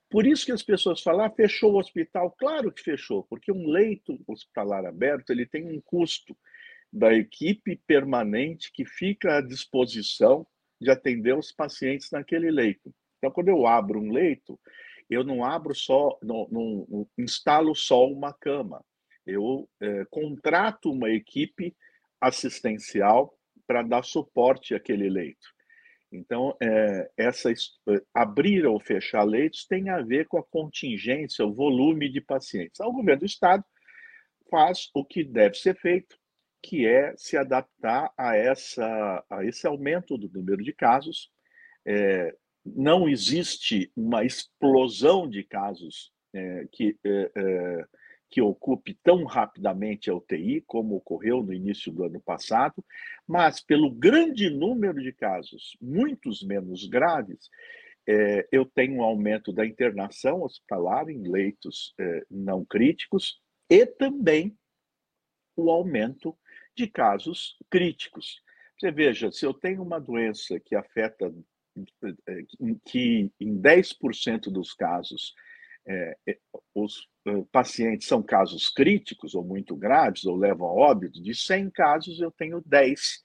[0.10, 2.32] Por isso que as pessoas falam, ah, fechou o hospital.
[2.38, 6.38] Claro que fechou, porque um leito hospitalar aberto ele tem um custo
[6.92, 10.48] da equipe permanente que fica à disposição
[10.80, 12.94] de atender os pacientes naquele leito.
[13.18, 14.60] Então, quando eu abro um leito,
[15.10, 18.84] eu não abro só, não, não, não instalo só uma cama
[19.28, 21.76] eu é, contrato uma equipe
[22.20, 23.38] assistencial
[23.68, 25.48] para dar suporte àquele leito.
[26.12, 27.52] Então, é, essa
[28.14, 32.80] abrir ou fechar leitos tem a ver com a contingência, o volume de pacientes.
[32.80, 33.64] O governo do estado
[34.50, 36.18] faz o que deve ser feito,
[36.64, 41.30] que é se adaptar a, essa, a esse aumento do número de casos.
[41.86, 42.34] É,
[42.66, 47.86] não existe uma explosão de casos é, que é, é,
[48.30, 52.84] que ocupe tão rapidamente a UTI, como ocorreu no início do ano passado,
[53.26, 57.50] mas pelo grande número de casos, muitos menos graves,
[58.08, 64.58] é, eu tenho um aumento da internação hospitalar em leitos é, não críticos e também
[65.56, 66.38] o aumento
[66.76, 68.42] de casos críticos.
[68.78, 71.34] Você veja, se eu tenho uma doença que afeta,
[72.28, 72.44] é,
[72.86, 75.34] que em 10% dos casos
[76.76, 77.08] os
[77.52, 82.32] pacientes são casos críticos ou muito graves ou levam a óbito, de 100 casos eu
[82.32, 83.24] tenho 10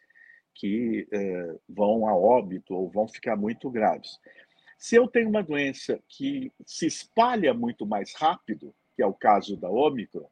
[0.55, 4.19] que é, vão a óbito ou vão ficar muito graves.
[4.79, 9.57] Se eu tenho uma doença que se espalha muito mais rápido, que é o caso
[9.57, 10.29] da Ômicron,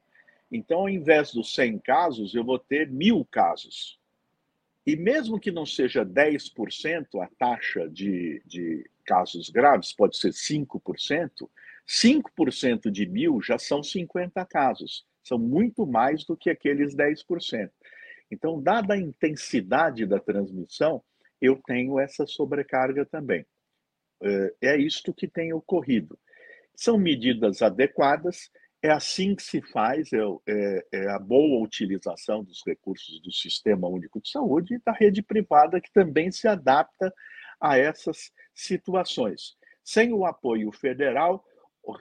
[0.50, 3.98] então, ao invés dos 100 casos, eu vou ter mil casos.
[4.84, 11.48] E mesmo que não seja 10% a taxa de, de casos graves, pode ser 5%,
[11.90, 17.68] 5% de mil já são 50 casos, são muito mais do que aqueles 10%.
[18.30, 21.02] Então, dada a intensidade da transmissão,
[21.40, 23.44] eu tenho essa sobrecarga também.
[24.22, 26.16] É, é isto que tem ocorrido.
[26.76, 28.50] São medidas adequadas,
[28.80, 33.88] é assim que se faz, é, é, é, a boa utilização dos recursos do Sistema
[33.88, 37.12] Único de Saúde e da rede privada, que também se adapta
[37.60, 39.56] a essas situações.
[39.82, 41.44] Sem o apoio federal,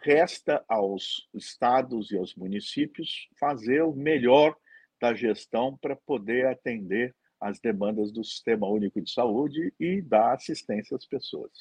[0.03, 4.55] resta aos estados e aos municípios fazer o melhor
[4.99, 10.95] da gestão para poder atender às demandas do Sistema Único de Saúde e dar assistência
[10.95, 11.51] às pessoas.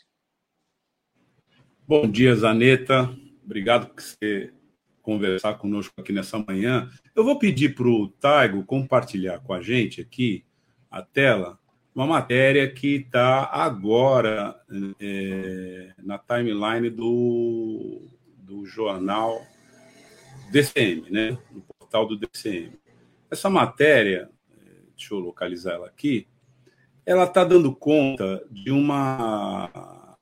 [1.87, 3.09] Bom dia, Zaneta.
[3.45, 4.53] Obrigado por você
[5.01, 6.91] conversar conosco aqui nessa manhã.
[7.15, 10.45] Eu vou pedir para o Taigo compartilhar com a gente aqui
[10.91, 11.59] a tela
[11.99, 14.55] uma matéria que está agora
[15.01, 18.07] é, na timeline do,
[18.39, 19.45] do jornal
[20.53, 21.37] DCM, né?
[21.51, 22.79] no portal do DCM.
[23.29, 26.29] Essa matéria, é, deixa eu localizar ela aqui,
[27.05, 30.17] ela está dando conta de uma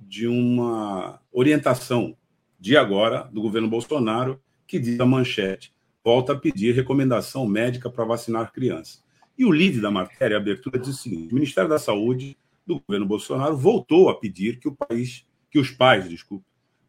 [0.00, 2.16] de uma orientação
[2.58, 5.72] de agora do governo Bolsonaro que diz a manchete
[6.02, 9.06] volta a pedir recomendação médica para vacinar crianças.
[9.38, 12.36] E o líder da matéria, a abertura, diz o seguinte: o Ministério da Saúde
[12.66, 16.44] do governo Bolsonaro voltou a pedir que o país, que os pais, desculpe,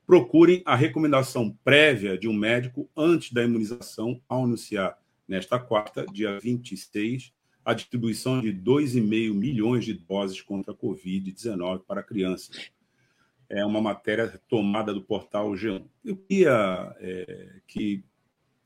[0.05, 4.97] procurem a recomendação prévia de um médico antes da imunização ao anunciar
[5.27, 7.31] nesta quarta, dia 26,
[7.63, 12.71] a distribuição de 2,5 milhões de doses contra a Covid-19 para crianças.
[13.47, 15.85] É uma matéria tomada do portal G1.
[16.03, 18.03] Eu queria é, que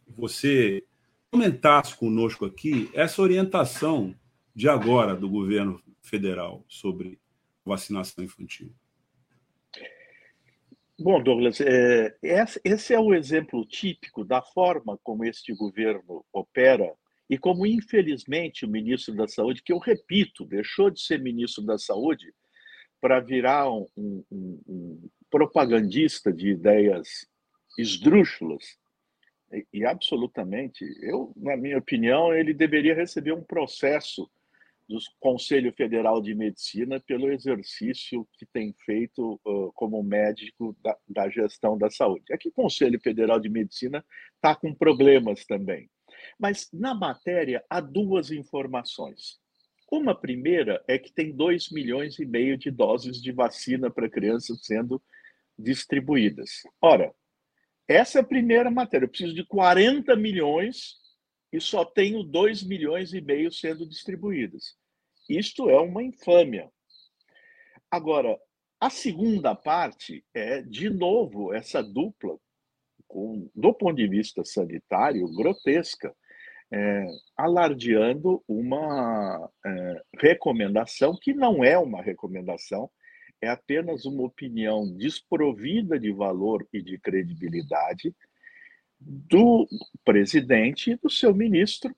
[0.08, 0.86] você
[1.34, 4.16] comentasse conosco aqui essa orientação
[4.56, 7.20] de agora do governo federal sobre
[7.66, 8.72] vacinação infantil.
[11.00, 12.16] Bom, Douglas, é,
[12.64, 16.94] esse é o exemplo típico da forma como este governo opera
[17.28, 21.80] e como, infelizmente, o ministro da Saúde, que eu repito, deixou de ser ministro da
[21.80, 22.32] Saúde
[23.02, 24.24] para virar um, um,
[24.68, 27.28] um propagandista de ideias
[27.76, 28.78] esdrúxulas,
[29.72, 34.30] e, absolutamente, eu, na minha opinião, ele deveria receber um processo
[34.88, 41.30] do Conselho Federal de Medicina pelo exercício que tem feito uh, como médico da, da,
[41.30, 42.34] gestão da saúde.
[42.34, 44.04] Aqui o Conselho Federal de Medicina
[44.36, 45.90] está com problemas também.
[46.38, 49.40] Mas na matéria há duas informações.
[49.92, 54.66] Uma primeira é que tem 2 milhões e meio de doses de vacina para crianças
[54.66, 55.02] sendo
[55.58, 56.64] distribuídas.
[56.82, 57.14] Ora,
[57.88, 59.06] essa é a primeira matéria.
[59.06, 60.96] Eu preciso de 40 milhões
[61.52, 64.76] e só tenho 2 milhões e meio sendo distribuídas.
[65.30, 66.70] Isto é uma infâmia.
[67.90, 68.38] Agora,
[68.80, 72.38] a segunda parte é, de novo, essa dupla,
[73.08, 76.14] com, do ponto de vista sanitário, grotesca,
[76.72, 77.06] é,
[77.38, 82.90] alardeando uma é, recomendação que não é uma recomendação,
[83.44, 88.16] é apenas uma opinião desprovida de valor e de credibilidade,
[88.98, 89.68] do
[90.06, 91.94] presidente e do seu ministro,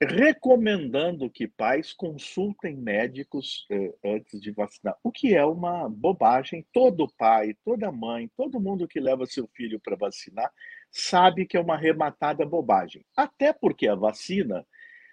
[0.00, 6.64] recomendando que pais consultem médicos eh, antes de vacinar, o que é uma bobagem.
[6.72, 10.52] Todo pai, toda mãe, todo mundo que leva seu filho para vacinar
[10.92, 13.04] sabe que é uma arrematada bobagem.
[13.16, 14.64] Até porque a vacina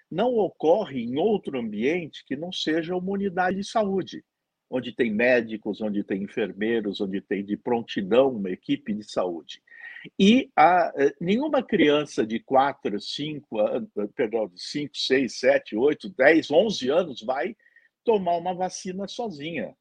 [0.08, 4.22] não ocorre em outro ambiente que não seja uma unidade de saúde,
[4.70, 9.62] onde tem médicos, onde tem enfermeiros, onde tem de prontidão uma equipe de saúde.
[10.18, 13.56] E a, eh, nenhuma criança de 4, 5,
[14.14, 17.56] perdão, de 5, 6, 7, 8, 10, 11 anos vai
[18.04, 19.74] tomar uma vacina sozinha.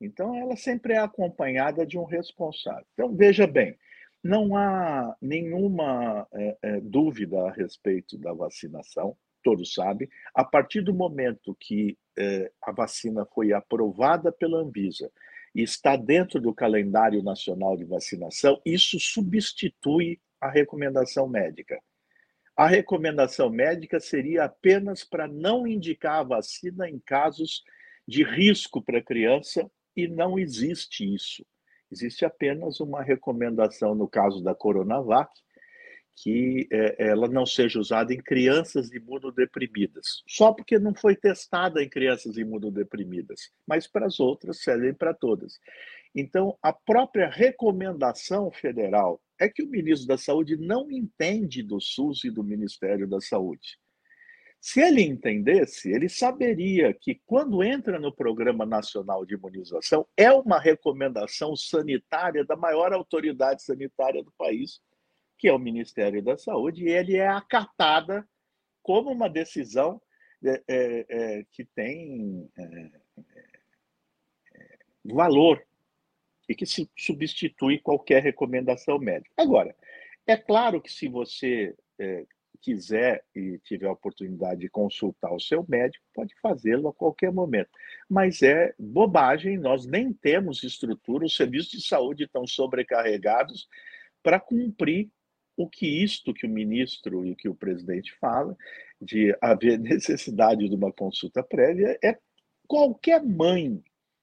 [0.00, 2.84] Então, ela sempre é acompanhada de um responsável.
[2.92, 3.78] Então, veja bem,
[4.22, 10.08] não há nenhuma é, é, dúvida a respeito da vacinação, todos sabem.
[10.34, 15.10] A partir do momento que é, a vacina foi aprovada pela Anvisa
[15.54, 21.80] e está dentro do calendário nacional de vacinação, isso substitui a recomendação médica.
[22.56, 27.62] A recomendação médica seria apenas para não indicar a vacina em casos
[28.06, 31.44] de risco para a criança e não existe isso.
[31.90, 35.30] Existe apenas uma recomendação no caso da Coronavac,
[36.14, 41.88] que é, ela não seja usada em crianças imunodeprimidas, só porque não foi testada em
[41.88, 45.58] crianças imunodeprimidas, mas para as outras servem para todas.
[46.14, 52.24] Então, a própria recomendação federal é que o ministro da Saúde não entende do SUS
[52.24, 53.78] e do Ministério da Saúde.
[54.60, 60.60] Se ele entendesse, ele saberia que quando entra no Programa Nacional de Imunização, é uma
[60.60, 64.80] recomendação sanitária da maior autoridade sanitária do país,
[65.42, 68.24] que é o Ministério da Saúde, e ele é acatada
[68.80, 70.00] como uma decisão
[70.44, 72.62] é, é, é que tem é,
[74.54, 75.60] é, valor
[76.48, 79.34] e que se substitui qualquer recomendação médica.
[79.36, 79.74] Agora,
[80.28, 81.74] é claro que se você
[82.60, 87.70] quiser e tiver a oportunidade de consultar o seu médico, pode fazê-lo a qualquer momento.
[88.08, 93.68] Mas é bobagem, nós nem temos estrutura, os serviços de saúde estão sobrecarregados
[94.22, 95.10] para cumprir
[95.56, 98.56] o que isto que o ministro e que o presidente fala,
[99.00, 102.18] de haver necessidade de uma consulta prévia, é
[102.66, 103.82] qualquer mãe,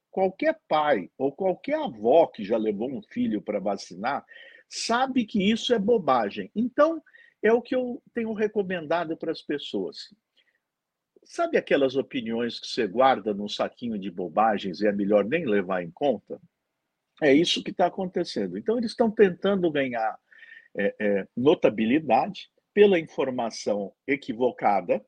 [0.09, 4.25] qualquer pai ou qualquer avó que já levou um filho para vacinar,
[4.67, 6.51] sabe que isso é bobagem.
[6.55, 7.01] Então,
[7.41, 10.13] é o que eu tenho recomendado para as pessoas.
[11.23, 15.83] Sabe aquelas opiniões que você guarda num saquinho de bobagens e é melhor nem levar
[15.83, 16.41] em conta?
[17.21, 18.57] É isso que está acontecendo.
[18.57, 20.17] Então, eles estão tentando ganhar
[20.77, 25.03] é, é, notabilidade pela informação equivocada,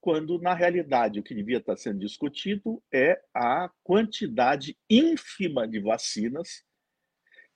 [0.00, 6.64] quando na realidade o que devia estar sendo discutido é a quantidade ínfima de vacinas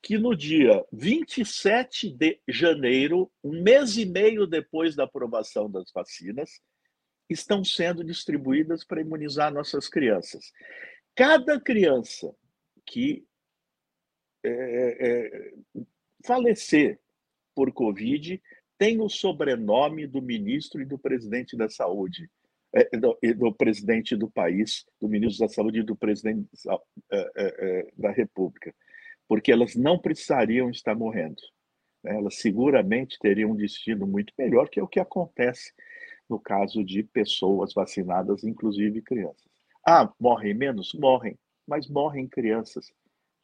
[0.02, 6.60] que no dia 27 de janeiro, um mês e meio depois da aprovação das vacinas,
[7.28, 10.52] estão sendo distribuídas para imunizar nossas crianças.
[11.14, 12.34] Cada criança
[12.86, 13.24] que
[14.42, 15.52] é, é,
[16.24, 16.98] falecer
[17.60, 18.40] por Covid
[18.78, 22.30] tem o sobrenome do ministro e do presidente da saúde,
[22.72, 26.48] é, do, do, presidente do país, do ministro da saúde e do presidente
[27.12, 28.74] é, é, da República,
[29.28, 31.42] porque elas não precisariam estar morrendo.
[32.02, 32.16] Né?
[32.16, 35.74] Elas seguramente teriam um destino muito melhor, que é o que acontece
[36.30, 39.44] no caso de pessoas vacinadas, inclusive crianças.
[39.86, 40.94] Ah, morrem menos?
[40.94, 41.38] Morrem,
[41.68, 42.90] mas morrem crianças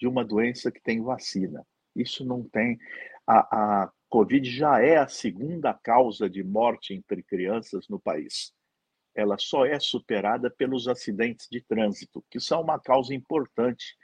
[0.00, 1.66] de uma doença que tem vacina.
[1.94, 2.78] Isso não tem.
[3.26, 8.52] A, a Covid já é a segunda causa de morte entre crianças no país.
[9.14, 13.96] Ela só é superada pelos acidentes de trânsito, que são uma causa importante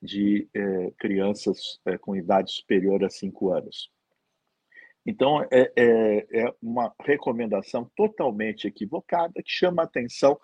[0.00, 3.90] de eh, crianças eh, com idade superior a 5 anos.
[5.04, 10.38] Então, é, é, é, uma recomendação totalmente equivocada que chama atenção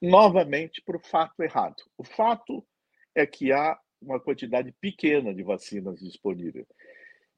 [0.00, 1.76] novamente para o fato errado.
[1.96, 2.66] O fato
[3.14, 6.66] é que há uma quantidade pequena de vacinas disponíveis.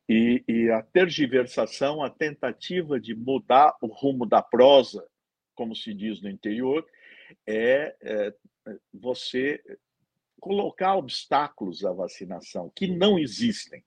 [0.09, 5.07] E, e, a tergiversação, a tentativa de mudar o rumo da prosa,
[5.55, 6.87] como se diz no interior,
[7.47, 8.35] é, é
[8.93, 9.63] você
[10.39, 13.83] colocar obstáculos à vacinação que não existem.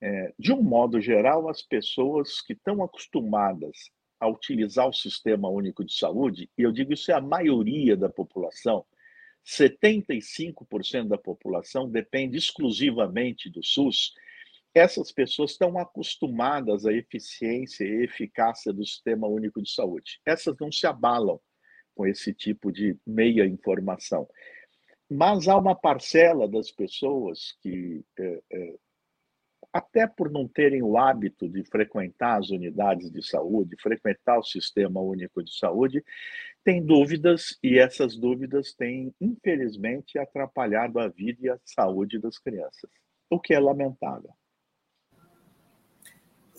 [0.00, 5.84] É, de um modo geral, as pessoas que estão acostumadas a utilizar o Sistema Único
[5.84, 8.84] de Saúde, e eu digo isso é a maioria da população,
[9.48, 14.12] 75% da população depende exclusivamente do SUS.
[14.74, 20.20] Essas pessoas estão acostumadas à eficiência e eficácia do Sistema Único de Saúde.
[20.24, 21.40] Essas não se abalam
[21.94, 24.28] com esse tipo de meia informação.
[25.10, 28.74] Mas há uma parcela das pessoas que, é, é,
[29.72, 35.00] até por não terem o hábito de frequentar as unidades de saúde, frequentar o Sistema
[35.00, 36.04] Único de Saúde,
[36.62, 42.90] tem dúvidas e essas dúvidas têm, infelizmente, atrapalhado a vida e a saúde das crianças,
[43.30, 44.37] o que é lamentável.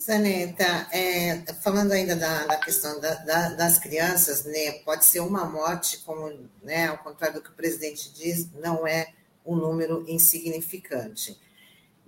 [0.00, 5.44] Zaneta, é, falando ainda da, da questão da, da, das crianças, né, pode ser uma
[5.44, 9.12] morte, como, né, ao contrário do que o presidente diz, não é
[9.44, 11.38] um número insignificante.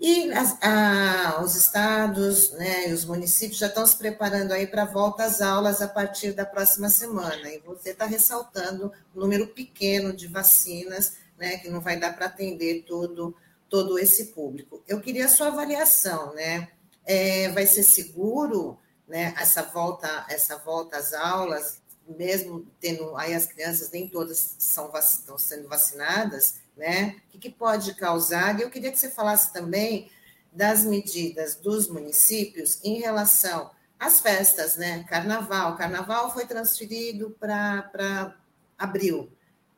[0.01, 4.83] E as, a, os estados né, e os municípios já estão se preparando aí para
[4.83, 7.49] a volta às aulas a partir da próxima semana.
[7.51, 12.27] E você está ressaltando o número pequeno de vacinas, né, que não vai dar para
[12.27, 13.37] atender todo,
[13.69, 14.83] todo esse público.
[14.89, 16.69] Eu queria a sua avaliação, né?
[17.05, 23.47] É, vai ser seguro né, essa, volta, essa volta às aulas, mesmo tendo aí as
[23.47, 27.21] crianças, nem todas são, estão sendo vacinadas, né?
[27.35, 28.59] O que, pode causar?
[28.59, 30.11] E eu queria que você falasse também
[30.53, 35.05] das medidas dos municípios em relação às festas, né?
[35.05, 35.77] Carnaval.
[35.77, 38.37] Carnaval foi transferido para
[38.79, 39.31] abril,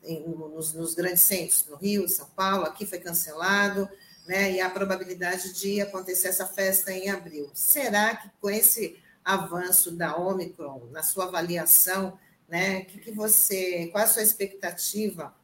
[0.03, 3.89] em, nos, nos, grandes centros, no Rio, São Paulo, aqui foi cancelado,
[4.27, 4.53] né?
[4.53, 7.51] E a probabilidade de acontecer essa festa em abril.
[7.55, 12.19] Será que com esse avanço da Omicron, na sua avaliação,
[12.49, 12.83] né?
[12.83, 15.35] Que, que você, qual a sua expectativa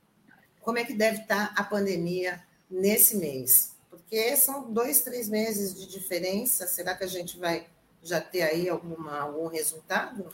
[0.60, 3.74] como é que deve estar a pandemia nesse mês?
[3.88, 6.66] Porque são dois, três meses de diferença.
[6.66, 7.66] Será que a gente vai
[8.02, 10.28] já ter aí alguma, algum resultado?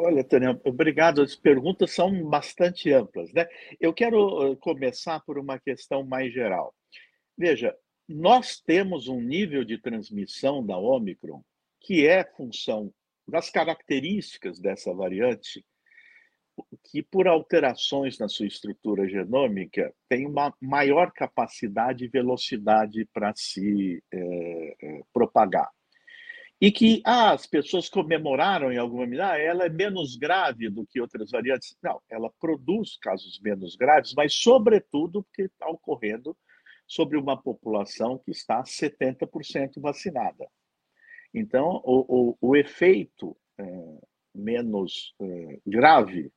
[0.00, 1.20] Olha, Tânia, obrigado.
[1.20, 3.32] As perguntas são bastante amplas.
[3.32, 3.48] Né?
[3.80, 6.72] Eu quero começar por uma questão mais geral.
[7.36, 7.76] Veja,
[8.08, 11.42] nós temos um nível de transmissão da Omicron
[11.80, 12.92] que é função
[13.26, 15.64] das características dessa variante
[16.84, 24.02] que, por alterações na sua estrutura genômica, tem uma maior capacidade e velocidade para se
[24.12, 25.70] é, é, propagar.
[26.60, 30.84] E que ah, as pessoas comemoraram em alguma medida, ah, ela é menos grave do
[30.84, 31.76] que outras variantes.
[31.82, 36.36] Não, ela produz casos menos graves, mas, sobretudo, porque está ocorrendo
[36.86, 40.48] sobre uma população que está 70% vacinada.
[41.32, 43.64] Então, o, o, o efeito é,
[44.34, 46.32] menos é, grave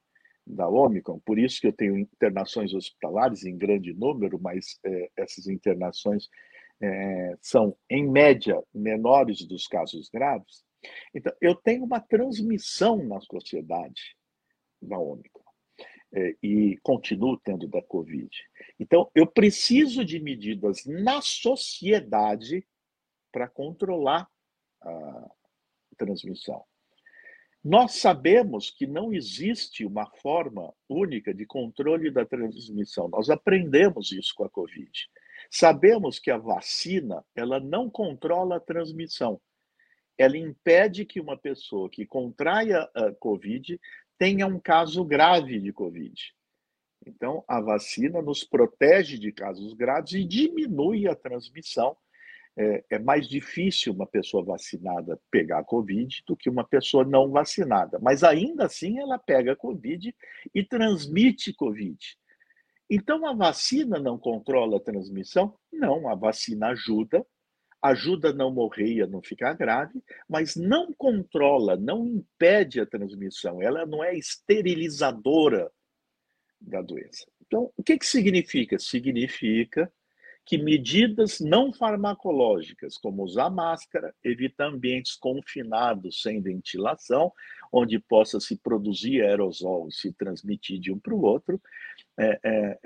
[0.46, 5.48] da Omicron, por isso que eu tenho internações hospitalares em grande número, mas é, essas
[5.48, 6.28] internações
[6.82, 10.64] é, são, em média, menores dos casos graves.
[11.14, 14.18] Então, eu tenho uma transmissão na sociedade
[14.82, 15.44] da Omicron
[16.14, 18.30] é, e continuo tendo da Covid.
[18.80, 22.66] Então, eu preciso de medidas na sociedade
[23.32, 24.28] para controlar
[24.82, 25.30] a
[25.98, 26.66] transmissão.
[27.64, 33.08] Nós sabemos que não existe uma forma única de controle da transmissão.
[33.08, 34.92] Nós aprendemos isso com a Covid.
[35.50, 39.40] Sabemos que a vacina, ela não controla a transmissão.
[40.18, 43.80] Ela impede que uma pessoa que contraia a Covid
[44.18, 46.34] tenha um caso grave de Covid.
[47.06, 51.98] Então, a vacina nos protege de casos graves e diminui a transmissão
[52.58, 57.98] é, é, mais difícil uma pessoa vacinada pegar Covid do que uma pessoa não vacinada.
[58.00, 60.14] Mas ainda assim ela pega Covid
[60.54, 61.98] e transmite Covid.
[62.94, 65.58] Então a vacina não controla a transmissão?
[65.72, 67.26] Não, a vacina ajuda,
[67.82, 72.86] ajuda a não morrer e a não ficar grave, mas não controla, não impede a
[72.86, 75.72] transmissão, ela não é esterilizadora
[76.60, 77.26] da doença.
[77.48, 78.78] Então, o que, que significa?
[78.78, 79.90] Significa
[80.52, 87.32] que medidas não farmacológicas, como usar máscara, evitar ambientes confinados sem ventilação,
[87.72, 91.62] onde possa se produzir aerosol e se transmitir de um para o outro,
[92.20, 92.80] é, é,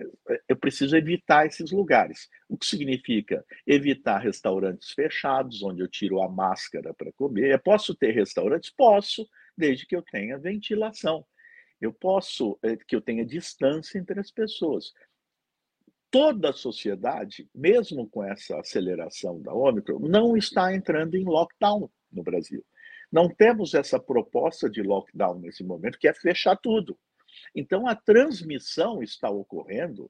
[0.47, 2.29] eu preciso evitar esses lugares.
[2.47, 7.51] O que significa evitar restaurantes fechados, onde eu tiro a máscara para comer.
[7.51, 8.69] Eu posso ter restaurantes?
[8.69, 11.25] Posso, desde que eu tenha ventilação.
[11.81, 14.93] Eu posso é, que eu tenha distância entre as pessoas
[16.15, 22.23] toda a sociedade, mesmo com essa aceleração da Ômicron, não está entrando em lockdown no
[22.23, 22.65] Brasil.
[23.11, 26.97] Não temos essa proposta de lockdown nesse momento, que é fechar tudo.
[27.53, 30.09] Então, a transmissão está ocorrendo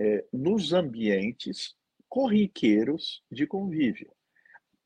[0.00, 1.76] é, nos ambientes
[2.08, 4.10] corriqueiros de convívio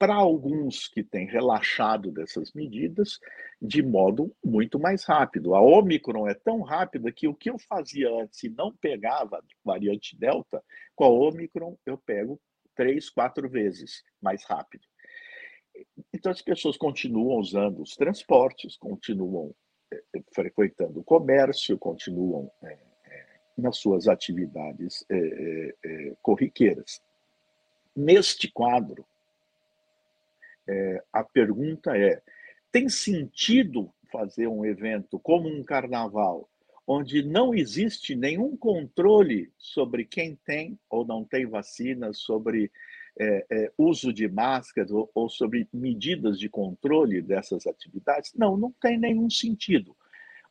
[0.01, 3.21] para alguns que têm relaxado dessas medidas
[3.61, 5.55] de modo muito mais rápido.
[5.55, 10.19] A Omicron é tão rápida que o que eu fazia antes e não pegava variante
[10.19, 10.65] Delta,
[10.97, 12.41] com a Omicron eu pego
[12.75, 14.87] três, quatro vezes mais rápido.
[16.15, 19.55] Então as pessoas continuam usando os transportes, continuam
[19.93, 20.01] é,
[20.35, 22.73] frequentando o comércio, continuam é,
[23.05, 23.27] é,
[23.59, 25.05] nas suas atividades
[26.23, 27.03] corriqueiras.
[27.95, 29.05] Neste quadro,
[30.71, 32.23] é, a pergunta é:
[32.71, 36.49] tem sentido fazer um evento como um carnaval,
[36.87, 42.71] onde não existe nenhum controle sobre quem tem ou não tem vacina, sobre
[43.19, 48.33] é, é, uso de máscaras ou, ou sobre medidas de controle dessas atividades?
[48.35, 49.97] Não, não tem nenhum sentido.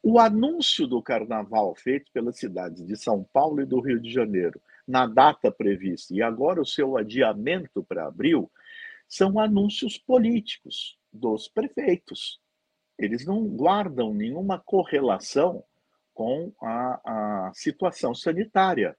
[0.02, 4.62] O anúncio do carnaval feito pelas cidades de São Paulo e do Rio de Janeiro,
[4.88, 8.50] na data prevista, e agora o seu adiamento para abril,
[9.10, 12.40] são anúncios políticos dos prefeitos.
[12.98, 15.64] Eles não guardam nenhuma correlação
[16.14, 18.96] com a, a situação sanitária.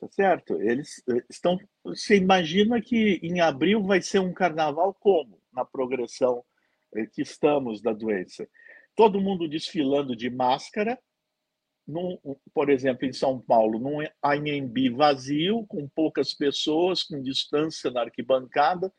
[0.00, 0.60] Tá certo?
[0.60, 1.56] Eles eh, estão.
[1.84, 5.40] Você imagina que em abril vai ser um carnaval como?
[5.52, 6.44] Na progressão
[6.96, 8.48] eh, que estamos da doença.
[8.96, 10.98] Todo mundo desfilando de máscara,
[12.54, 18.92] por exemplo, em São Paulo, num AMB vazio, com poucas pessoas, com distância na arquibancada,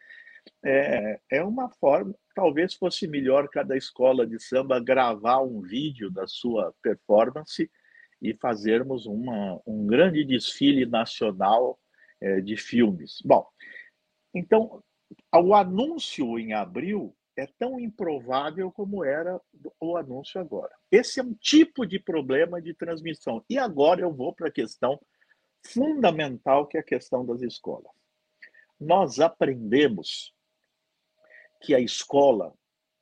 [0.64, 6.26] é, é uma forma, talvez fosse melhor cada escola de samba gravar um vídeo da
[6.28, 7.70] sua performance
[8.22, 11.78] e fazermos uma, um grande desfile nacional
[12.22, 13.22] é, de filmes.
[13.26, 13.46] Bom,
[14.34, 14.82] então,
[15.36, 19.40] o anúncio em abril é tão improvável como era
[19.80, 20.74] o anúncio agora.
[20.92, 23.44] Esse é um tipo de problema de transmissão.
[23.50, 25.00] E agora eu vou para a questão
[25.66, 27.92] fundamental, que é a questão das escolas.
[28.80, 30.33] Nós aprendemos
[31.64, 32.54] que a escola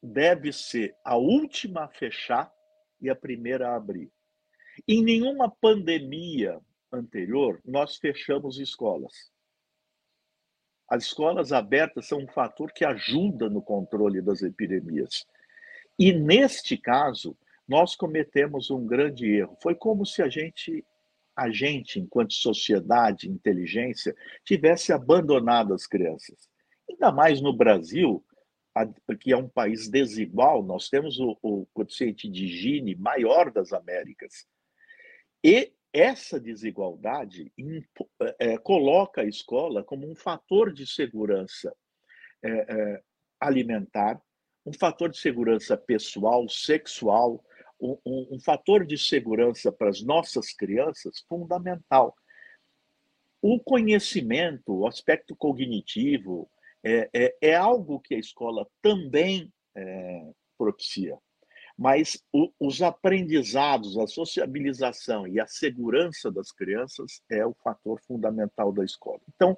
[0.01, 2.53] deve ser a última a fechar
[3.01, 4.11] e a primeira a abrir.
[4.87, 6.59] Em nenhuma pandemia
[6.91, 9.31] anterior, nós fechamos escolas.
[10.87, 15.25] As escolas abertas são um fator que ajuda no controle das epidemias.
[15.97, 17.35] E neste caso,
[17.67, 19.57] nós cometemos um grande erro.
[19.61, 20.85] Foi como se a gente,
[21.35, 26.49] a gente, enquanto sociedade, inteligência, tivesse abandonado as crianças.
[26.89, 28.23] Ainda mais no Brasil,
[29.19, 34.47] que é um país desigual, nós temos o, o coeficiente de Gini maior das Américas.
[35.43, 37.51] E essa desigualdade
[38.39, 41.75] é, coloca a escola como um fator de segurança
[42.43, 43.03] é, é,
[43.39, 44.21] alimentar,
[44.65, 47.43] um fator de segurança pessoal, sexual,
[47.79, 52.15] um, um, um fator de segurança para as nossas crianças fundamental.
[53.41, 56.49] O conhecimento, o aspecto cognitivo,
[56.83, 61.17] é, é, é, algo que a escola também é, propicia
[61.81, 68.71] mas o, os aprendizados, a sociabilização e a segurança das crianças é o fator fundamental
[68.71, 69.19] da escola.
[69.33, 69.57] Então,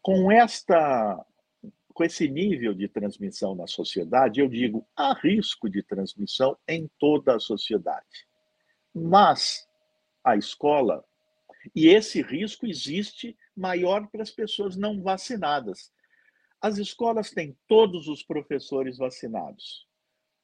[0.00, 1.24] com esta
[1.92, 7.34] com esse nível de transmissão na sociedade, eu digo, há risco de transmissão em toda
[7.34, 8.24] a sociedade.
[8.94, 9.68] Mas
[10.22, 11.04] a escola,
[11.74, 15.90] e esse risco existe maior para as pessoas não vacinadas.
[16.60, 19.88] As escolas têm todos os professores vacinados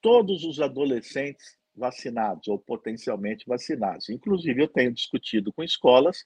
[0.05, 4.11] todos os adolescentes vacinados ou potencialmente vacinados.
[4.11, 6.23] Inclusive, eu tenho discutido com escolas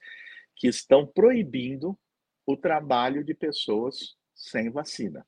[0.53, 1.97] que estão proibindo
[2.45, 5.25] o trabalho de pessoas sem vacina,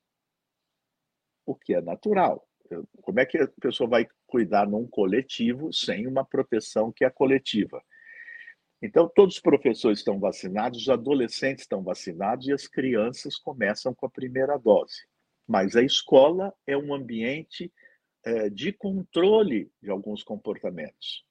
[1.46, 2.46] o que é natural.
[3.02, 7.82] Como é que a pessoa vai cuidar num coletivo sem uma proteção que é coletiva?
[8.82, 14.08] Então, todos os professores estão vacinados, os adolescentes estão vacinados e as crianças começam com
[14.08, 15.06] a primeira dose.
[15.48, 17.72] Mas a escola é um ambiente
[18.24, 21.24] é, de controle de alguns comportamentos.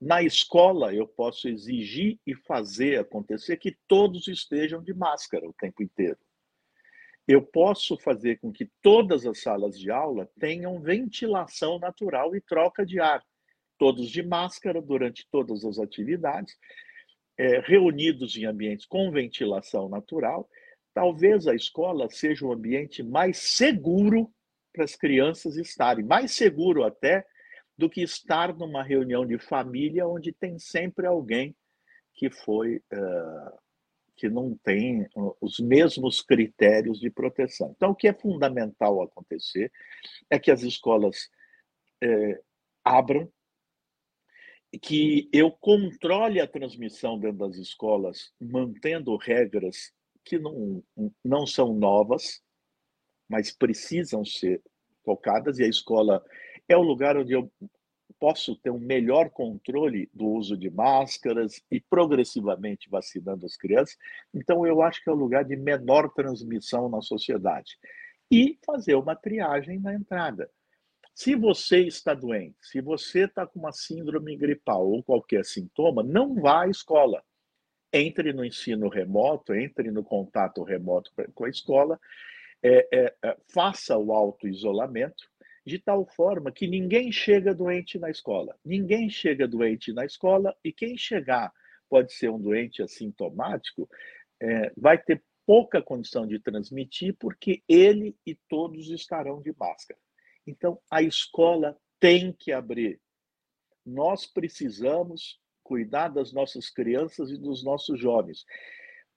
[0.00, 5.82] Na escola, eu posso exigir e fazer acontecer que todos estejam de máscara o tempo
[5.82, 6.18] inteiro.
[7.26, 12.86] Eu posso fazer com que todas as salas de aula tenham ventilação natural e troca
[12.86, 13.24] de ar,
[13.78, 16.56] todos de máscara durante todas as atividades,
[17.38, 20.48] é, reunidos em ambientes com ventilação natural,
[20.94, 24.32] talvez a escola seja o ambiente mais seguro
[24.72, 27.26] para as crianças estarem, mais seguro até
[27.76, 31.54] do que estar numa reunião de família onde tem sempre alguém
[32.14, 33.58] que foi uh,
[34.16, 35.06] que não tem
[35.40, 37.74] os mesmos critérios de proteção.
[37.76, 39.70] Então, o que é fundamental acontecer
[40.30, 41.28] é que as escolas
[42.02, 42.40] é,
[42.82, 43.30] abram
[44.82, 49.92] que eu controle a transmissão dentro das escolas, mantendo regras
[50.24, 50.82] que não,
[51.24, 52.42] não são novas,
[53.28, 54.62] mas precisam ser
[55.04, 56.24] tocadas, e a escola
[56.68, 57.50] é o lugar onde eu
[58.18, 63.96] posso ter um melhor controle do uso de máscaras e progressivamente vacinando as crianças.
[64.34, 67.78] Então, eu acho que é o lugar de menor transmissão na sociedade.
[68.30, 70.50] E fazer uma triagem na entrada.
[71.16, 76.34] Se você está doente, se você está com uma síndrome gripal ou qualquer sintoma, não
[76.34, 77.24] vá à escola.
[77.90, 81.98] Entre no ensino remoto, entre no contato remoto com a escola,
[82.62, 85.26] é, é, é, faça o auto-isolamento,
[85.64, 88.54] de tal forma que ninguém chega doente na escola.
[88.62, 91.50] Ninguém chega doente na escola e quem chegar
[91.88, 93.88] pode ser um doente assintomático,
[94.38, 99.98] é, vai ter pouca condição de transmitir, porque ele e todos estarão de máscara.
[100.46, 103.00] Então, a escola tem que abrir.
[103.84, 108.44] Nós precisamos cuidar das nossas crianças e dos nossos jovens.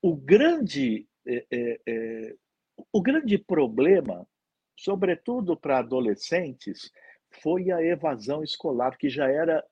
[0.02, 2.36] O grande, é, é, é,
[2.92, 4.26] o grande problema,
[4.76, 6.90] sobretudo para adolescentes,
[7.42, 9.64] foi a evasão escolar, que já era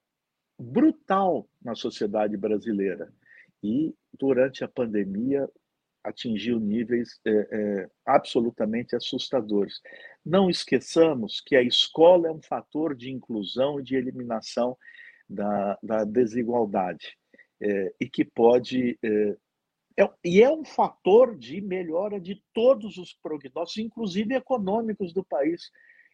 [0.58, 3.12] brutal na sociedade brasileira.
[3.62, 5.48] E, durante a pandemia,
[6.04, 9.80] atingiu níveis é, é, absolutamente assustadores.
[10.28, 14.76] Não esqueçamos que a escola é um fator de inclusão e de eliminação
[15.26, 17.16] da, da desigualdade
[17.58, 19.36] é, e que pode é,
[19.98, 25.70] é, e é um fator de melhora de todos os prognósticos, inclusive econômicos do país.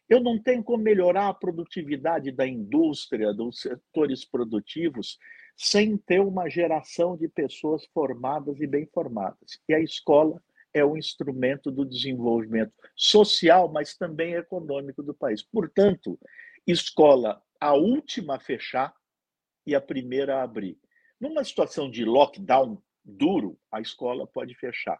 [0.07, 5.19] Eu não tenho como melhorar a produtividade da indústria, dos setores produtivos,
[5.57, 9.59] sem ter uma geração de pessoas formadas e bem formadas.
[9.67, 10.41] E a escola
[10.75, 15.41] é um instrumento do desenvolvimento social, mas também econômico do país.
[15.41, 16.19] Portanto,
[16.67, 18.93] escola a última a fechar
[19.65, 20.77] e a primeira a abrir.
[21.17, 24.99] Numa situação de lockdown duro, a escola pode fechar.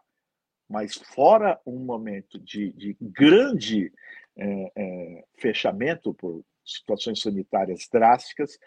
[0.66, 3.92] Mas fora um momento de, de grande
[4.34, 8.58] é, é, fechamento por situações sanitárias drásticas,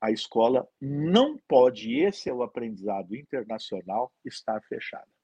[0.00, 5.17] a escola não pode, esse é o aprendizado internacional, estar fechada.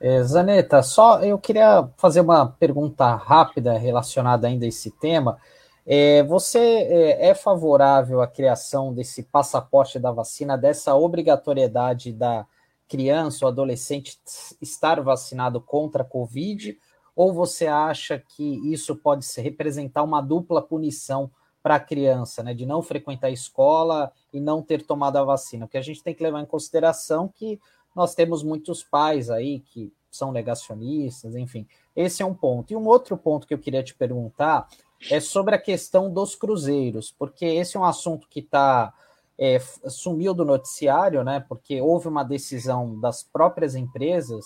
[0.00, 5.38] É, Zaneta, só eu queria fazer uma pergunta rápida relacionada ainda a esse tema.
[5.84, 12.46] É, você é, é favorável à criação desse passaporte da vacina, dessa obrigatoriedade da
[12.86, 14.18] criança ou adolescente
[14.60, 16.78] estar vacinado contra a Covid?
[17.16, 21.28] Ou você acha que isso pode representar uma dupla punição
[21.60, 25.66] para a criança, né, de não frequentar a escola e não ter tomado a vacina,
[25.66, 27.60] porque a gente tem que levar em consideração que
[27.94, 31.66] nós temos muitos pais aí que são negacionistas, enfim.
[31.94, 32.72] Esse é um ponto.
[32.72, 34.68] E um outro ponto que eu queria te perguntar
[35.10, 38.92] é sobre a questão dos cruzeiros, porque esse é um assunto que está
[39.38, 41.44] é, sumiu do noticiário, né?
[41.48, 44.44] Porque houve uma decisão das próprias empresas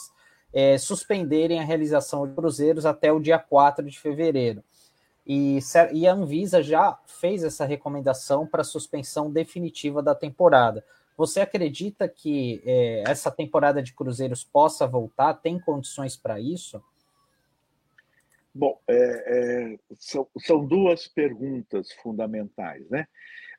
[0.53, 4.63] é, suspenderem a realização de cruzeiros até o dia 4 de fevereiro.
[5.27, 5.59] E,
[5.93, 10.85] e a Anvisa já fez essa recomendação para suspensão definitiva da temporada.
[11.23, 15.35] Você acredita que é, essa temporada de cruzeiros possa voltar?
[15.35, 16.83] Tem condições para isso?
[18.53, 23.07] Bom, é, é, são, são, duas perguntas fundamentais, né?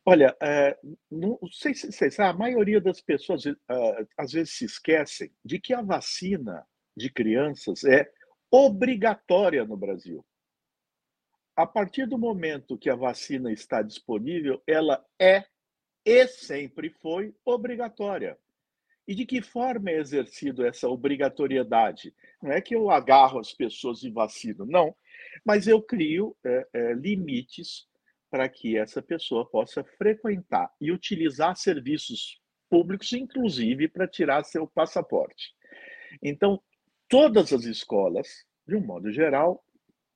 [0.06, 0.78] Olha, é,
[1.10, 3.56] não sei se vocês a maioria das pessoas uh,
[4.18, 8.12] às vezes se esquecem de que a vacina de crianças é
[8.52, 10.22] obrigatória no Brasil
[11.56, 15.46] a partir do momento que a vacina está disponível, ela é
[16.06, 18.38] e sempre foi obrigatória.
[19.08, 22.14] E de que forma é exercido essa obrigatoriedade?
[22.42, 24.96] Não é que eu agarro as pessoas e vacino, não.
[25.46, 27.86] Mas eu crio é, é, limites
[28.30, 35.54] para que essa pessoa possa frequentar e utilizar serviços públicos, inclusive para tirar seu passaporte.
[36.22, 36.62] Então,
[37.08, 38.28] todas as escolas,
[38.68, 39.64] de um modo geral,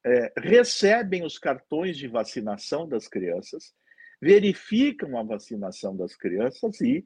[0.05, 3.75] é, recebem os cartões de vacinação das crianças,
[4.21, 7.05] verificam a vacinação das crianças e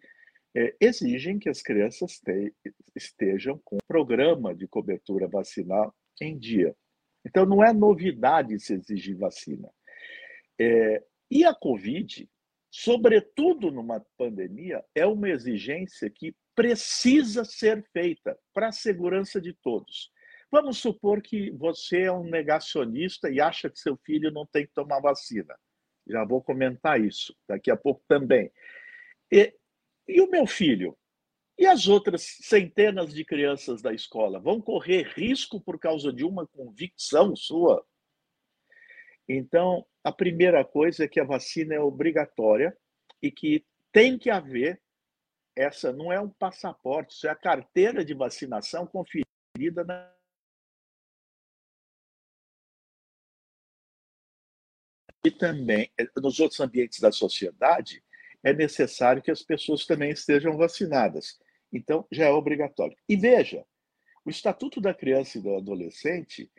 [0.55, 2.53] é, exigem que as crianças te,
[2.95, 6.75] estejam com o programa de cobertura vacinal em dia.
[7.25, 9.69] Então, não é novidade se exigir vacina.
[10.59, 12.29] É, e a Covid,
[12.69, 20.11] sobretudo numa pandemia, é uma exigência que precisa ser feita para a segurança de todos.
[20.51, 24.73] Vamos supor que você é um negacionista e acha que seu filho não tem que
[24.73, 25.55] tomar vacina.
[26.07, 28.51] Já vou comentar isso daqui a pouco também.
[29.31, 29.53] E,
[30.07, 30.97] e o meu filho?
[31.57, 36.47] E as outras centenas de crianças da escola vão correr risco por causa de uma
[36.47, 37.85] convicção sua?
[39.27, 42.75] Então, a primeira coisa é que a vacina é obrigatória
[43.21, 44.81] e que tem que haver
[45.55, 50.11] essa não é um passaporte, isso é a carteira de vacinação conferida na
[55.23, 58.03] e também nos outros ambientes da sociedade
[58.43, 61.39] é necessário que as pessoas também estejam vacinadas.
[61.71, 62.97] Então, já é obrigatório.
[63.07, 63.63] E veja,
[64.25, 66.51] o Estatuto da Criança e do Adolescente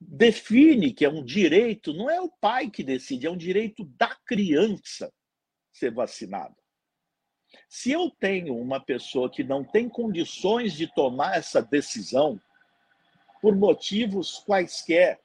[0.00, 4.14] define que é um direito, não é o pai que decide, é um direito da
[4.26, 5.12] criança
[5.72, 6.56] ser vacinado.
[7.68, 12.40] Se eu tenho uma pessoa que não tem condições de tomar essa decisão,
[13.40, 15.20] por motivos quaisquer,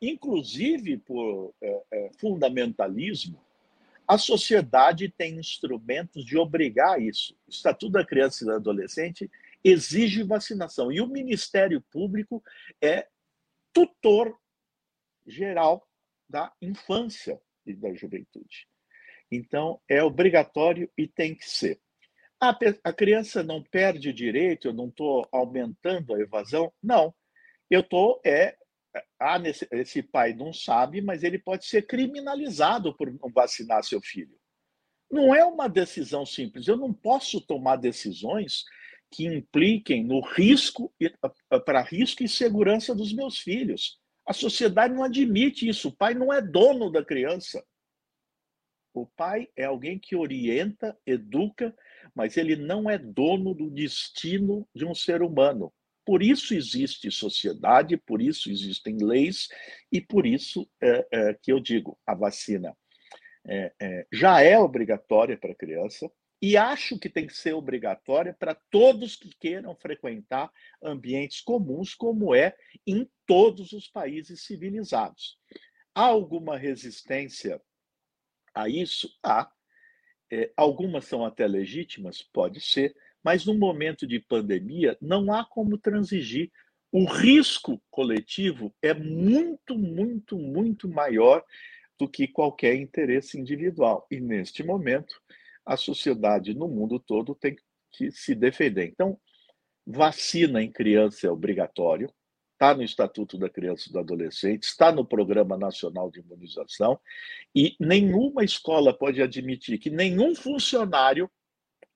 [0.00, 3.40] inclusive por é, é, fundamentalismo,
[4.06, 7.36] a sociedade tem instrumentos de obrigar isso.
[7.46, 9.30] O Estatuto da Criança e do Adolescente
[9.62, 10.90] exige vacinação.
[10.90, 12.42] E o Ministério Público
[12.82, 13.06] é
[13.72, 14.36] tutor
[15.26, 15.86] geral
[16.28, 18.66] da infância e da juventude.
[19.30, 21.78] Então, é obrigatório e tem que ser.
[22.40, 26.72] A, a criança não perde o direito, eu não estou aumentando a evasão?
[26.82, 27.14] Não.
[27.70, 28.56] Eu estou é,
[29.18, 34.00] ah, nesse, esse pai não sabe, mas ele pode ser criminalizado por não vacinar seu
[34.00, 34.36] filho.
[35.10, 36.68] Não é uma decisão simples.
[36.68, 38.64] Eu não posso tomar decisões
[39.10, 40.92] que impliquem no risco
[41.66, 43.98] para risco e segurança dos meus filhos.
[44.24, 45.88] A sociedade não admite isso.
[45.88, 47.64] O pai não é dono da criança.
[48.94, 51.74] O pai é alguém que orienta, educa,
[52.14, 55.72] mas ele não é dono do destino de um ser humano.
[56.04, 59.48] Por isso existe sociedade, por isso existem leis
[59.92, 62.76] e por isso é, é, que eu digo a vacina
[63.46, 66.10] é, é já é obrigatória para a criança
[66.42, 70.50] e acho que tem que ser obrigatória para todos que queiram frequentar
[70.82, 75.38] ambientes comuns, como é em todos os países civilizados.
[75.94, 77.60] Há alguma resistência
[78.54, 79.10] a isso?
[79.22, 79.52] Há.
[80.32, 85.78] É, algumas são até legítimas, pode ser, mas no momento de pandemia, não há como
[85.78, 86.50] transigir.
[86.92, 91.44] O risco coletivo é muito, muito, muito maior
[91.98, 94.06] do que qualquer interesse individual.
[94.10, 95.20] E neste momento,
[95.64, 97.56] a sociedade no mundo todo tem
[97.92, 98.86] que se defender.
[98.86, 99.18] Então,
[99.86, 102.12] vacina em criança é obrigatório,
[102.52, 106.98] está no Estatuto da Criança e do Adolescente, está no Programa Nacional de Imunização,
[107.54, 111.30] e nenhuma escola pode admitir que nenhum funcionário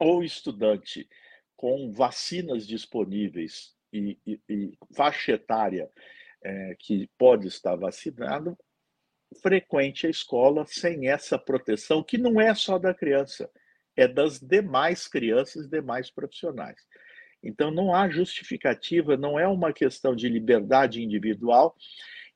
[0.05, 1.09] ou estudante
[1.57, 5.91] com vacinas disponíveis e, e, e faixa etária
[6.43, 8.57] é, que pode estar vacinado,
[9.41, 13.51] frequente a escola sem essa proteção, que não é só da criança,
[13.97, 16.81] é das demais crianças e demais profissionais.
[17.43, 21.77] Então, não há justificativa, não é uma questão de liberdade individual.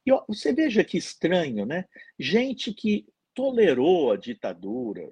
[0.05, 1.87] E ó, você veja que estranho, né?
[2.19, 5.11] Gente que tolerou a ditadura,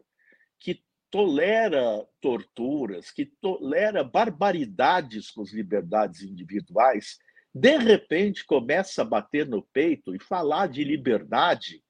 [1.17, 7.17] tolera torturas, que tolera barbaridades com as liberdades individuais,
[7.55, 11.83] de repente começa a bater no peito e falar de liberdade,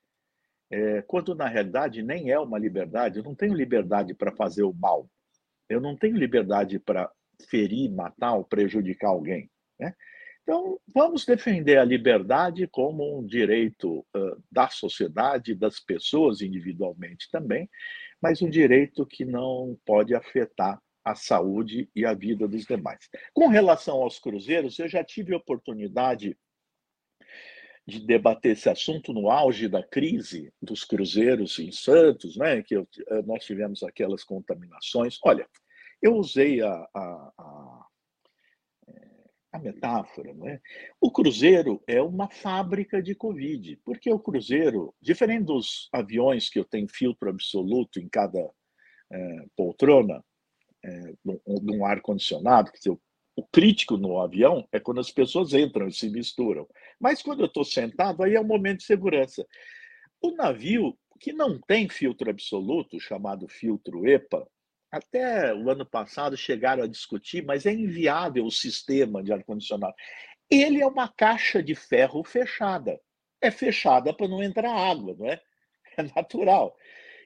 [0.70, 3.18] é, quando na realidade nem é uma liberdade.
[3.18, 5.10] Eu não tenho liberdade para fazer o mal.
[5.68, 7.10] Eu não tenho liberdade para
[7.50, 9.50] ferir, matar ou prejudicar alguém.
[9.76, 9.92] Né?
[10.46, 17.68] Então, vamos defender a liberdade como um direito uh, da sociedade, das pessoas individualmente também,
[18.22, 23.08] mas um direito que não pode afetar a saúde e a vida dos demais.
[23.34, 26.36] Com relação aos cruzeiros, eu já tive oportunidade
[27.84, 32.88] de debater esse assunto no auge da crise dos cruzeiros em Santos, né, que eu,
[33.24, 35.18] nós tivemos aquelas contaminações.
[35.24, 35.48] Olha,
[36.02, 37.85] Eu usei a, a, a,
[39.56, 40.60] a metáfora, não é?
[41.00, 46.64] O cruzeiro é uma fábrica de Covid, porque o cruzeiro, diferente dos aviões que eu
[46.64, 48.38] tenho filtro absoluto em cada
[49.10, 50.24] é, poltrona,
[50.84, 53.00] é, de um ar-condicionado, que o,
[53.34, 56.68] o crítico no avião é quando as pessoas entram e se misturam.
[57.00, 59.46] Mas quando eu estou sentado, aí é um momento de segurança.
[60.20, 64.46] O navio que não tem filtro absoluto, chamado filtro EPA,
[64.90, 69.94] até o ano passado chegaram a discutir, mas é inviável o sistema de ar-condicionado.
[70.50, 73.00] Ele é uma caixa de ferro fechada.
[73.40, 75.40] É fechada para não entrar água, não é?
[75.98, 76.76] É natural.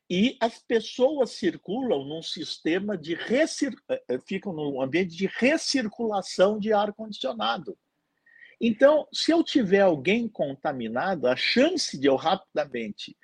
[0.09, 3.75] E as pessoas circulam num sistema de recir...
[3.89, 7.77] Eh, eh, ficam num ambiente de recirculação de ar condicionado.
[8.61, 13.17] Então, se eu tiver alguém contaminado, a chance de eu rapidamente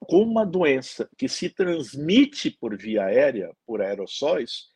[0.00, 4.70] com uma doença que se transmite por via aérea, por aerossóis,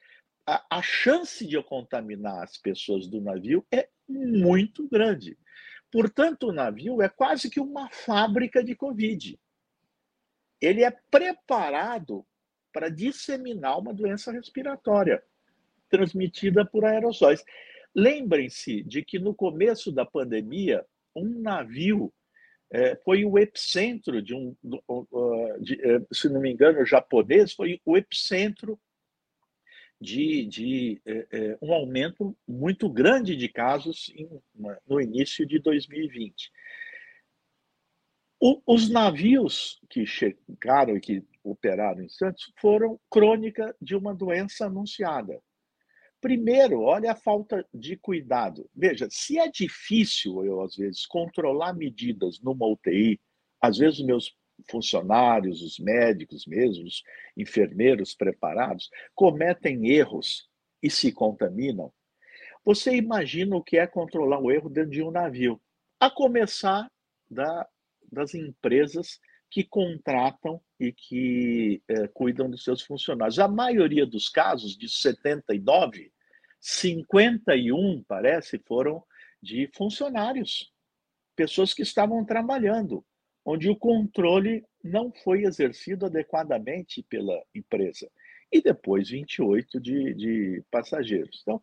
[0.47, 5.37] a, a, chance de eu contaminar as pessoas do navio é muito grande.
[5.91, 9.39] Portanto, o navio é quase que uma fábrica de Covid
[10.61, 12.27] ele é preparado
[12.73, 15.23] para disseminar uma doença respiratória
[15.89, 17.45] transmitida por aerossóis.
[17.95, 20.85] Lembrem-se de que no começo da pandemia,
[21.15, 22.13] um navio
[22.71, 24.57] é, foi o epicentro de um,
[25.61, 28.79] de, é, se não me engano, japonês, foi o epicentro
[30.01, 34.29] de, de é, é, um aumento muito grande de casos em,
[34.87, 36.51] no início de 2020.
[38.39, 44.67] O, os navios que chegaram e que operaram em Santos foram crônica de uma doença
[44.67, 45.41] anunciada.
[46.27, 48.69] Primeiro, olha a falta de cuidado.
[48.75, 53.21] Veja, se é difícil, eu às vezes, controlar medidas numa UTI,
[53.61, 54.35] às vezes meus
[54.69, 57.05] funcionários, os médicos mesmo, os
[57.37, 60.49] enfermeiros preparados, cometem erros
[60.83, 61.93] e se contaminam.
[62.65, 65.63] Você imagina o que é controlar o erro dentro de um navio,
[66.01, 66.91] a começar
[67.31, 67.69] da
[68.11, 73.39] das empresas que contratam e que é, cuidam dos seus funcionários.
[73.39, 76.13] A maioria dos casos, de 79,
[76.69, 79.01] 51, parece, foram
[79.41, 80.73] de funcionários,
[81.37, 83.05] pessoas que estavam trabalhando,
[83.45, 88.11] onde o controle não foi exercido adequadamente pela empresa.
[88.51, 91.39] E depois 28 de, de passageiros.
[91.43, 91.63] Então,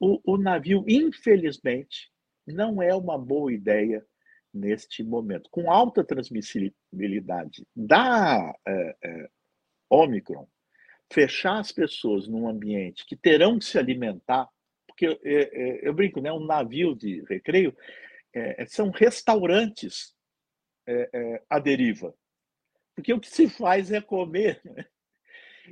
[0.00, 2.10] o, o navio, infelizmente,
[2.44, 4.04] não é uma boa ideia
[4.52, 5.48] neste momento.
[5.48, 9.30] Com alta transmissibilidade da é, é,
[9.88, 10.48] Omicron,
[11.12, 14.48] fechar as pessoas num ambiente que terão que se alimentar,
[14.86, 17.76] porque é, é eu brinco, né, um navio de recreio
[18.34, 20.14] é, são restaurantes
[20.86, 22.14] é, à deriva,
[22.94, 24.60] porque o que se faz é comer.
[24.76, 24.84] Né?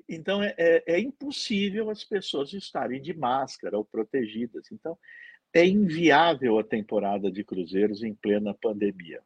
[0.08, 0.54] Então é,
[0.86, 4.70] é impossível as pessoas estarem de máscara ou protegidas.
[4.70, 4.96] Então
[5.52, 9.20] é inviável a temporada de cruzeiros em plena pandemia.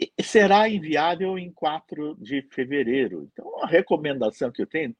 [0.00, 3.28] E será inviável em 4 de fevereiro.
[3.30, 4.96] Então, a recomendação que eu tenho,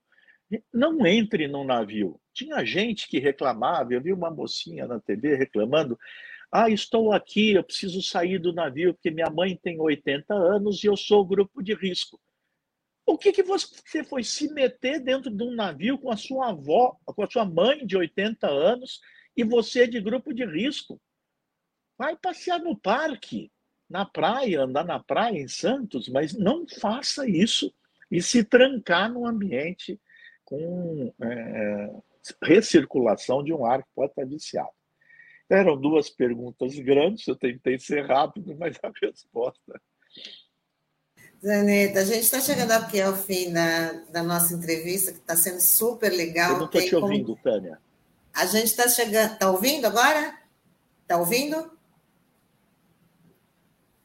[0.73, 2.21] não entre num navio.
[2.33, 5.99] Tinha gente que reclamava, eu vi uma mocinha na TV reclamando,
[6.51, 10.89] ah, estou aqui, eu preciso sair do navio porque minha mãe tem 80 anos e
[10.89, 12.21] eu sou grupo de risco.
[13.07, 16.97] O que, que você foi se meter dentro de um navio com a sua avó,
[17.05, 19.01] com a sua mãe de 80 anos,
[19.37, 21.01] e você de grupo de risco.
[21.97, 23.51] Vai passear no parque,
[23.89, 27.73] na praia, andar na praia em Santos, mas não faça isso
[28.11, 30.01] e se trancar num ambiente
[30.51, 31.91] com é,
[32.43, 34.69] recirculação de um ar que pode estar viciado.
[35.49, 39.81] Eram duas perguntas grandes, eu tentei ser rápido, mas a resposta.
[41.43, 45.61] Zaneta, a gente está chegando aqui ao fim da, da nossa entrevista, que está sendo
[45.61, 46.53] super legal.
[46.53, 47.43] Eu não estou te ouvindo, como...
[47.43, 47.81] Tânia.
[48.35, 49.33] A gente está chegando.
[49.33, 50.39] Está ouvindo agora?
[51.03, 51.71] Está ouvindo?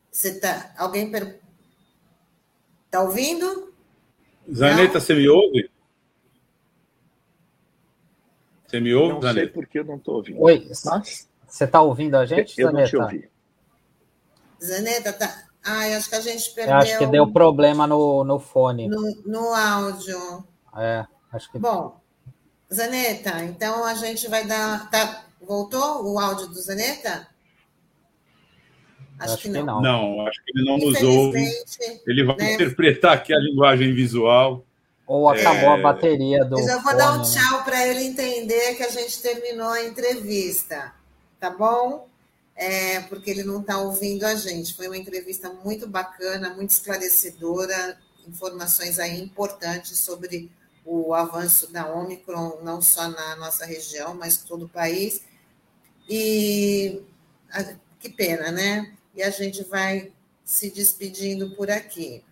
[0.09, 0.73] Você tá.
[0.77, 1.41] Alguém per...
[2.85, 3.73] Está ouvindo?
[4.51, 5.69] Zaneta, você me ouve?
[8.75, 9.39] Você me ouve, não Zaneta?
[9.39, 10.41] Não sei porque eu não estou ouvindo.
[10.41, 10.69] Oi,
[11.47, 12.81] você está ouvindo a gente, eu Zaneta?
[12.81, 13.29] não te ouvi.
[14.61, 15.43] Zaneta, tá.
[15.63, 16.73] Ai, acho que a gente perdeu.
[16.73, 18.89] Eu acho que deu problema no, no fone.
[18.89, 20.45] No, no áudio.
[20.77, 21.57] É, acho que.
[21.57, 22.01] Bom,
[22.73, 24.89] Zaneta, então a gente vai dar.
[24.89, 27.27] Tá, voltou o áudio do Zaneta?
[29.17, 29.59] Acho, acho que, não.
[29.61, 29.81] que, não.
[29.81, 31.49] Não, acho que ele não nos ouve.
[32.05, 32.53] Ele vai né?
[32.55, 34.64] interpretar aqui a linguagem visual.
[35.07, 35.79] Ou acabou é...
[35.79, 36.59] a bateria do.
[36.59, 37.63] Eu já vou fone, dar um tchau né?
[37.63, 40.93] para ele entender que a gente terminou a entrevista.
[41.39, 42.07] Tá bom?
[42.55, 44.73] É, porque ele não está ouvindo a gente.
[44.73, 47.97] Foi uma entrevista muito bacana, muito esclarecedora,
[48.27, 50.49] informações aí importantes sobre
[50.85, 55.21] o avanço da Omicron, não só na nossa região, mas todo o país.
[56.09, 57.01] E
[57.99, 58.93] que pena, né?
[59.15, 60.11] E a gente vai
[60.43, 62.23] se despedindo por aqui,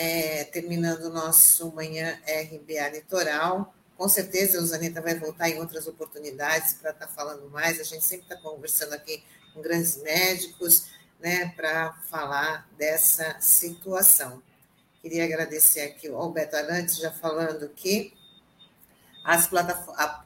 [0.00, 3.74] é, terminando o nosso Manhã RBA Litoral.
[3.96, 7.80] Com certeza, o Zaneta vai voltar em outras oportunidades para estar tá falando mais.
[7.80, 10.84] A gente sempre está conversando aqui com grandes médicos,
[11.18, 14.40] né, para falar dessa situação.
[15.02, 18.14] Queria agradecer aqui ao Beto Arantes, já falando que
[19.24, 19.50] as,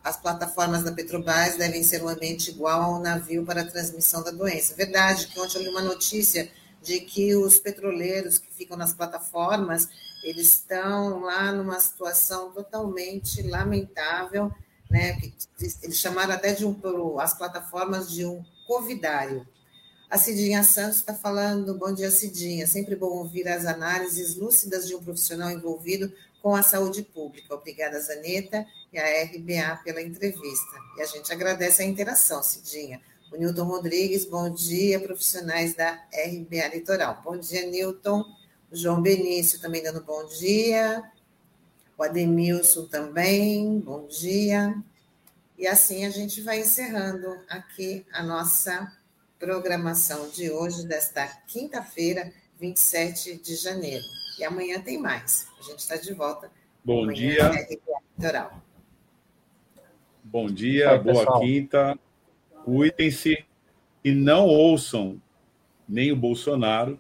[0.05, 4.33] as plataformas da Petrobras devem ser um ambiente igual ao navio para a transmissão da
[4.33, 4.75] doença.
[4.75, 6.53] Verdade, que ontem eu li uma notícia
[6.83, 9.89] de que os petroleiros que ficam nas plataformas,
[10.23, 14.53] eles estão lá numa situação totalmente lamentável,
[14.91, 15.19] né?
[15.83, 19.47] Eles chamaram até de um, as plataformas de um covidário.
[20.11, 22.67] A Cidinha Santos está falando, bom dia, Cidinha.
[22.67, 26.13] Sempre bom ouvir as análises lúcidas de um profissional envolvido
[26.43, 27.55] com a saúde pública.
[27.55, 30.77] Obrigada, Zaneta e a RBA pela entrevista.
[30.99, 33.01] E a gente agradece a interação, Cidinha.
[33.33, 37.23] O Newton Rodrigues, bom dia, profissionais da RBA Litoral.
[37.25, 38.21] Bom dia, Newton.
[38.71, 41.03] O João Benício também dando bom dia.
[41.97, 44.75] O Ademilson também, bom dia.
[45.57, 48.93] E assim a gente vai encerrando aqui a nossa
[49.39, 52.31] programação de hoje, desta quinta-feira,
[52.61, 54.05] 27 de janeiro.
[54.39, 55.49] E amanhã tem mais.
[55.59, 56.51] A gente está de volta.
[56.85, 57.51] Bom dia.
[58.19, 58.63] Litoral.
[60.23, 61.41] Bom dia, boa pessoal.
[61.41, 61.99] quinta
[62.65, 63.45] cuidem-se
[64.05, 65.21] e não ouçam
[65.89, 66.99] nem o Bolsonaro,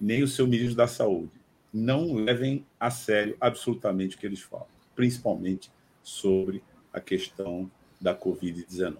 [0.00, 1.32] nem o seu ministro da Saúde.
[1.72, 5.70] Não levem a sério absolutamente o que eles falam, principalmente
[6.02, 8.96] sobre a questão da Covid-19.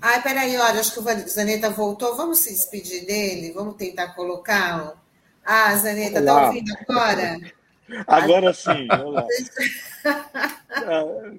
[0.00, 2.16] Ai, peraí, olha, acho que o Zaneta voltou.
[2.16, 3.52] Vamos se despedir dele?
[3.52, 4.92] Vamos tentar colocá-lo?
[5.44, 7.40] Ah, Zaneta, está ouvindo agora?
[8.06, 9.26] Agora sim, vamos lá.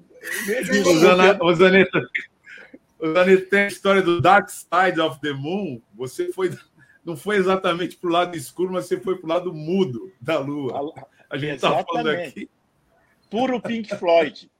[1.00, 2.00] Zaneta, Zaneta,
[3.00, 5.80] Dani, tem a história do Dark Side of the Moon.
[5.94, 6.56] Você foi,
[7.04, 10.38] não foi exatamente para o lado escuro, mas você foi para o lado mudo da
[10.38, 10.94] Lua.
[11.28, 12.48] A gente está falando aqui.
[13.30, 14.50] Puro Pink Floyd.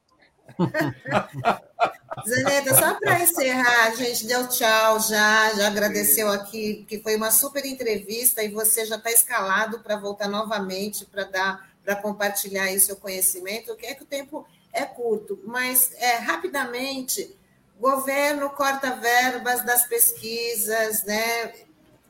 [2.27, 7.31] Zaneta, só para encerrar, a gente deu tchau já, já agradeceu aqui, que foi uma
[7.31, 12.79] super entrevista e você já está escalado para voltar novamente para dar, para compartilhar aí
[12.79, 13.71] seu conhecimento.
[13.71, 17.33] O que é que o tempo é curto, mas é rapidamente
[17.81, 21.51] governo corta verbas das pesquisas, né?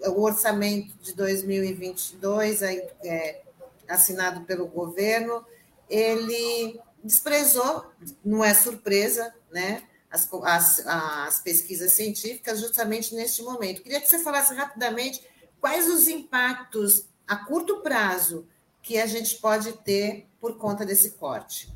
[0.08, 3.42] O orçamento de 2022, aí, é,
[3.88, 5.46] assinado pelo governo,
[5.90, 7.90] ele desprezou,
[8.24, 9.84] não é surpresa, né?
[10.12, 13.82] As, as, as pesquisas científicas justamente neste momento.
[13.82, 15.26] Queria que você falasse rapidamente
[15.62, 18.46] quais os impactos a curto prazo
[18.82, 21.72] que a gente pode ter por conta desse corte.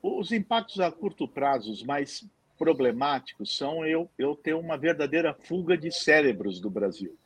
[0.00, 2.24] Os impactos a curto prazo, mais
[2.58, 7.16] problemáticos são eu, eu ter uma verdadeira fuga de cérebros do Brasil.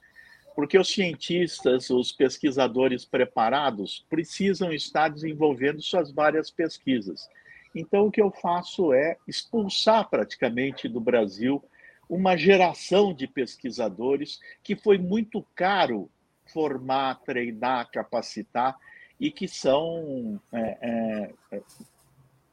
[0.54, 7.28] Porque os cientistas, os pesquisadores preparados, precisam estar desenvolvendo suas várias pesquisas.
[7.74, 11.62] Então, o que eu faço é expulsar praticamente do Brasil
[12.08, 16.10] uma geração de pesquisadores que foi muito caro
[16.46, 18.76] formar, treinar, capacitar
[19.20, 21.62] e que são é, é,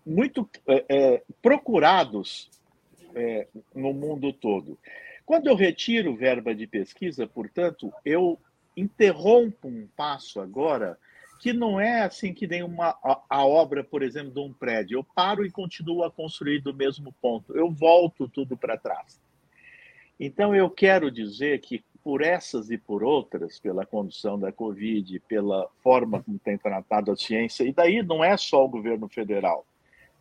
[0.06, 2.50] muito é, é procurados
[3.16, 4.78] é, no mundo todo.
[5.26, 8.40] Quando eu retiro verba de pesquisa, portanto, eu
[8.78, 10.98] interrompo um passo agora
[11.40, 14.98] que não é assim que nem uma, a, a, obra, por exemplo, de um prédio.
[15.00, 17.56] Eu paro e continuo a construir do mesmo ponto.
[17.56, 19.22] Eu volto tudo para trás.
[20.20, 25.68] Então, eu quero dizer que, por essas e por outras, pela condução da Covid, pela
[25.84, 29.66] forma como tem tratado a ciência, e daí não é só o governo federal,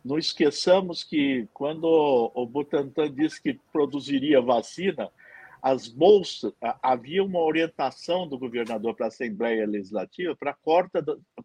[0.05, 5.11] não esqueçamos que quando o Butantan disse que produziria vacina,
[5.59, 6.53] as bolsas,
[6.83, 10.55] havia uma orientação do governador para a Assembleia Legislativa para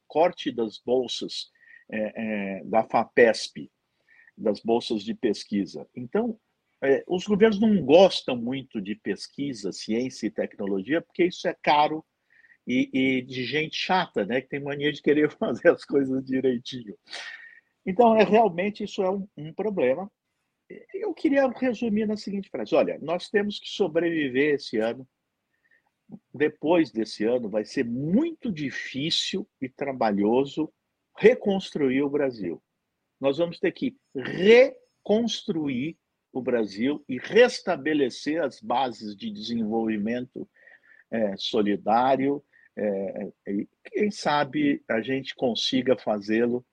[0.07, 1.51] corte das bolsas
[1.91, 3.73] é, é, da FAPESP,
[4.37, 5.89] das bolsas de pesquisa.
[5.97, 6.39] Então,
[6.83, 12.05] é, os governos não gostam muito de pesquisa, ciência e tecnologia, porque isso é caro
[12.67, 16.95] e, e de gente chata, né, que tem mania de querer fazer as coisas direitinho.
[17.91, 20.09] Então, é, realmente, isso é um, um problema.
[20.95, 25.07] Eu queria resumir na seguinte frase: olha, nós temos que sobreviver esse ano.
[26.33, 30.73] Depois desse ano, vai ser muito difícil e trabalhoso
[31.19, 32.63] reconstruir o Brasil.
[33.21, 35.97] Nós vamos ter que reconstruir
[36.33, 40.49] o Brasil e restabelecer as bases de desenvolvimento
[41.11, 42.43] é, solidário.
[42.77, 46.65] É, e quem sabe a gente consiga fazê-lo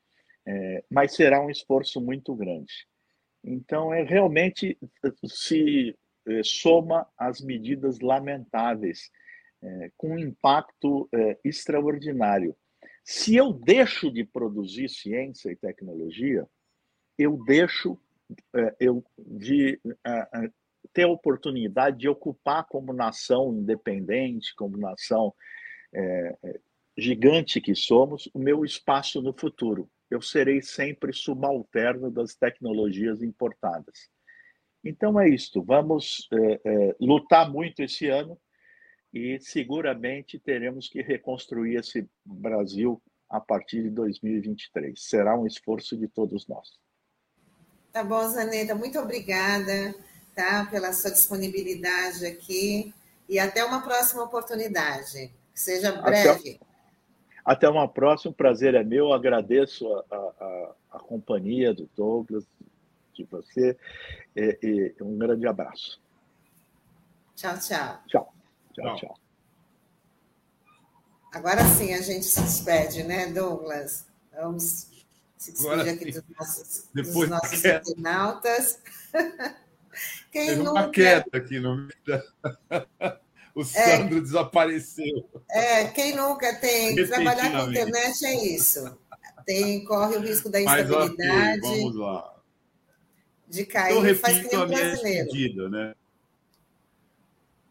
[0.48, 2.88] é, mas será um esforço muito grande.
[3.44, 4.78] Então, é realmente
[5.26, 5.94] se
[6.26, 9.12] é, soma as medidas lamentáveis,
[9.62, 12.56] é, com um impacto é, extraordinário.
[13.04, 16.48] Se eu deixo de produzir ciência e tecnologia,
[17.18, 18.00] eu deixo
[18.56, 19.80] é, eu, de
[20.94, 25.34] ter a oportunidade de ocupar como nação independente, como nação
[25.94, 26.60] é,
[26.98, 29.90] gigante que somos, o meu espaço no futuro.
[30.10, 34.10] Eu serei sempre subalterno das tecnologias importadas.
[34.84, 35.62] Então é isto.
[35.64, 38.40] Vamos é, é, lutar muito esse ano
[39.14, 44.98] e seguramente teremos que reconstruir esse Brasil a partir de 2023.
[44.98, 46.70] Será um esforço de todos nós.
[47.92, 49.94] Tá bom, Zaneta, muito obrigada
[50.36, 52.94] tá, pela sua disponibilidade aqui
[53.28, 55.34] e até uma próxima oportunidade.
[55.54, 56.30] seja breve.
[56.30, 56.67] Até,
[57.48, 59.14] até uma próxima, o prazer é meu.
[59.14, 62.46] Agradeço a, a, a companhia do Douglas,
[63.14, 63.78] de você,
[64.36, 66.02] e, e um grande abraço.
[67.36, 68.04] Tchau, tchau.
[68.06, 68.34] Tchau,
[68.74, 69.20] tchau, tchau.
[71.32, 74.06] Agora sim a gente se despede, né, Douglas?
[74.34, 74.90] Vamos
[75.38, 78.82] se despedir aqui dos nossos, Depois dos nossos internautas.
[80.34, 80.72] Quem Teve nunca...
[80.72, 83.18] uma queda aqui no meio da...
[83.58, 83.66] O é.
[83.66, 85.28] Sandro é, desapareceu.
[85.50, 86.96] É, quem nunca tem.
[87.08, 88.96] Trabalhar com internet é isso.
[89.48, 91.60] Tem, corre o risco da instabilidade.
[91.60, 92.36] Okay, vamos lá.
[93.48, 95.96] De cair, eu repito faz que a minha despedida, né?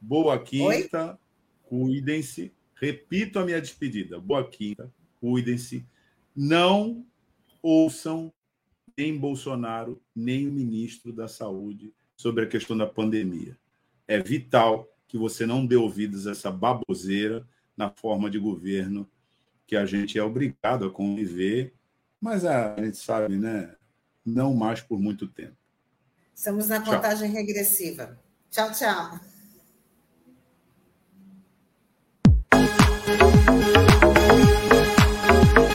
[0.01, 1.17] Boa quinta,
[1.69, 2.53] cuidem-se.
[2.75, 4.19] Repito a minha despedida.
[4.19, 5.87] Boa quinta, cuidem-se.
[6.35, 7.07] Não
[7.63, 8.33] ouçam
[8.99, 13.57] nem Bolsonaro, nem o ministro da Saúde sobre a questão da pandemia.
[14.09, 19.09] É vital que você não dê ouvidos a essa baboseira na forma de governo
[19.67, 21.75] que a gente é obrigado a conviver,
[22.21, 23.75] mas a gente sabe, né?
[24.25, 25.57] Não mais por muito tempo.
[26.35, 27.37] Estamos na contagem tchau.
[27.37, 28.19] regressiva.
[28.51, 29.21] Tchau, tchau.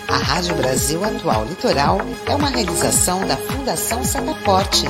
[0.07, 1.97] Rádio Brasil Atual Litoral
[2.27, 4.85] é uma realização da Fundação Setaporte,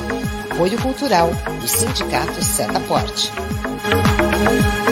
[0.51, 1.29] apoio cultural
[1.59, 3.31] do Sindicato Setaporte.
[4.43, 4.90] Thank you.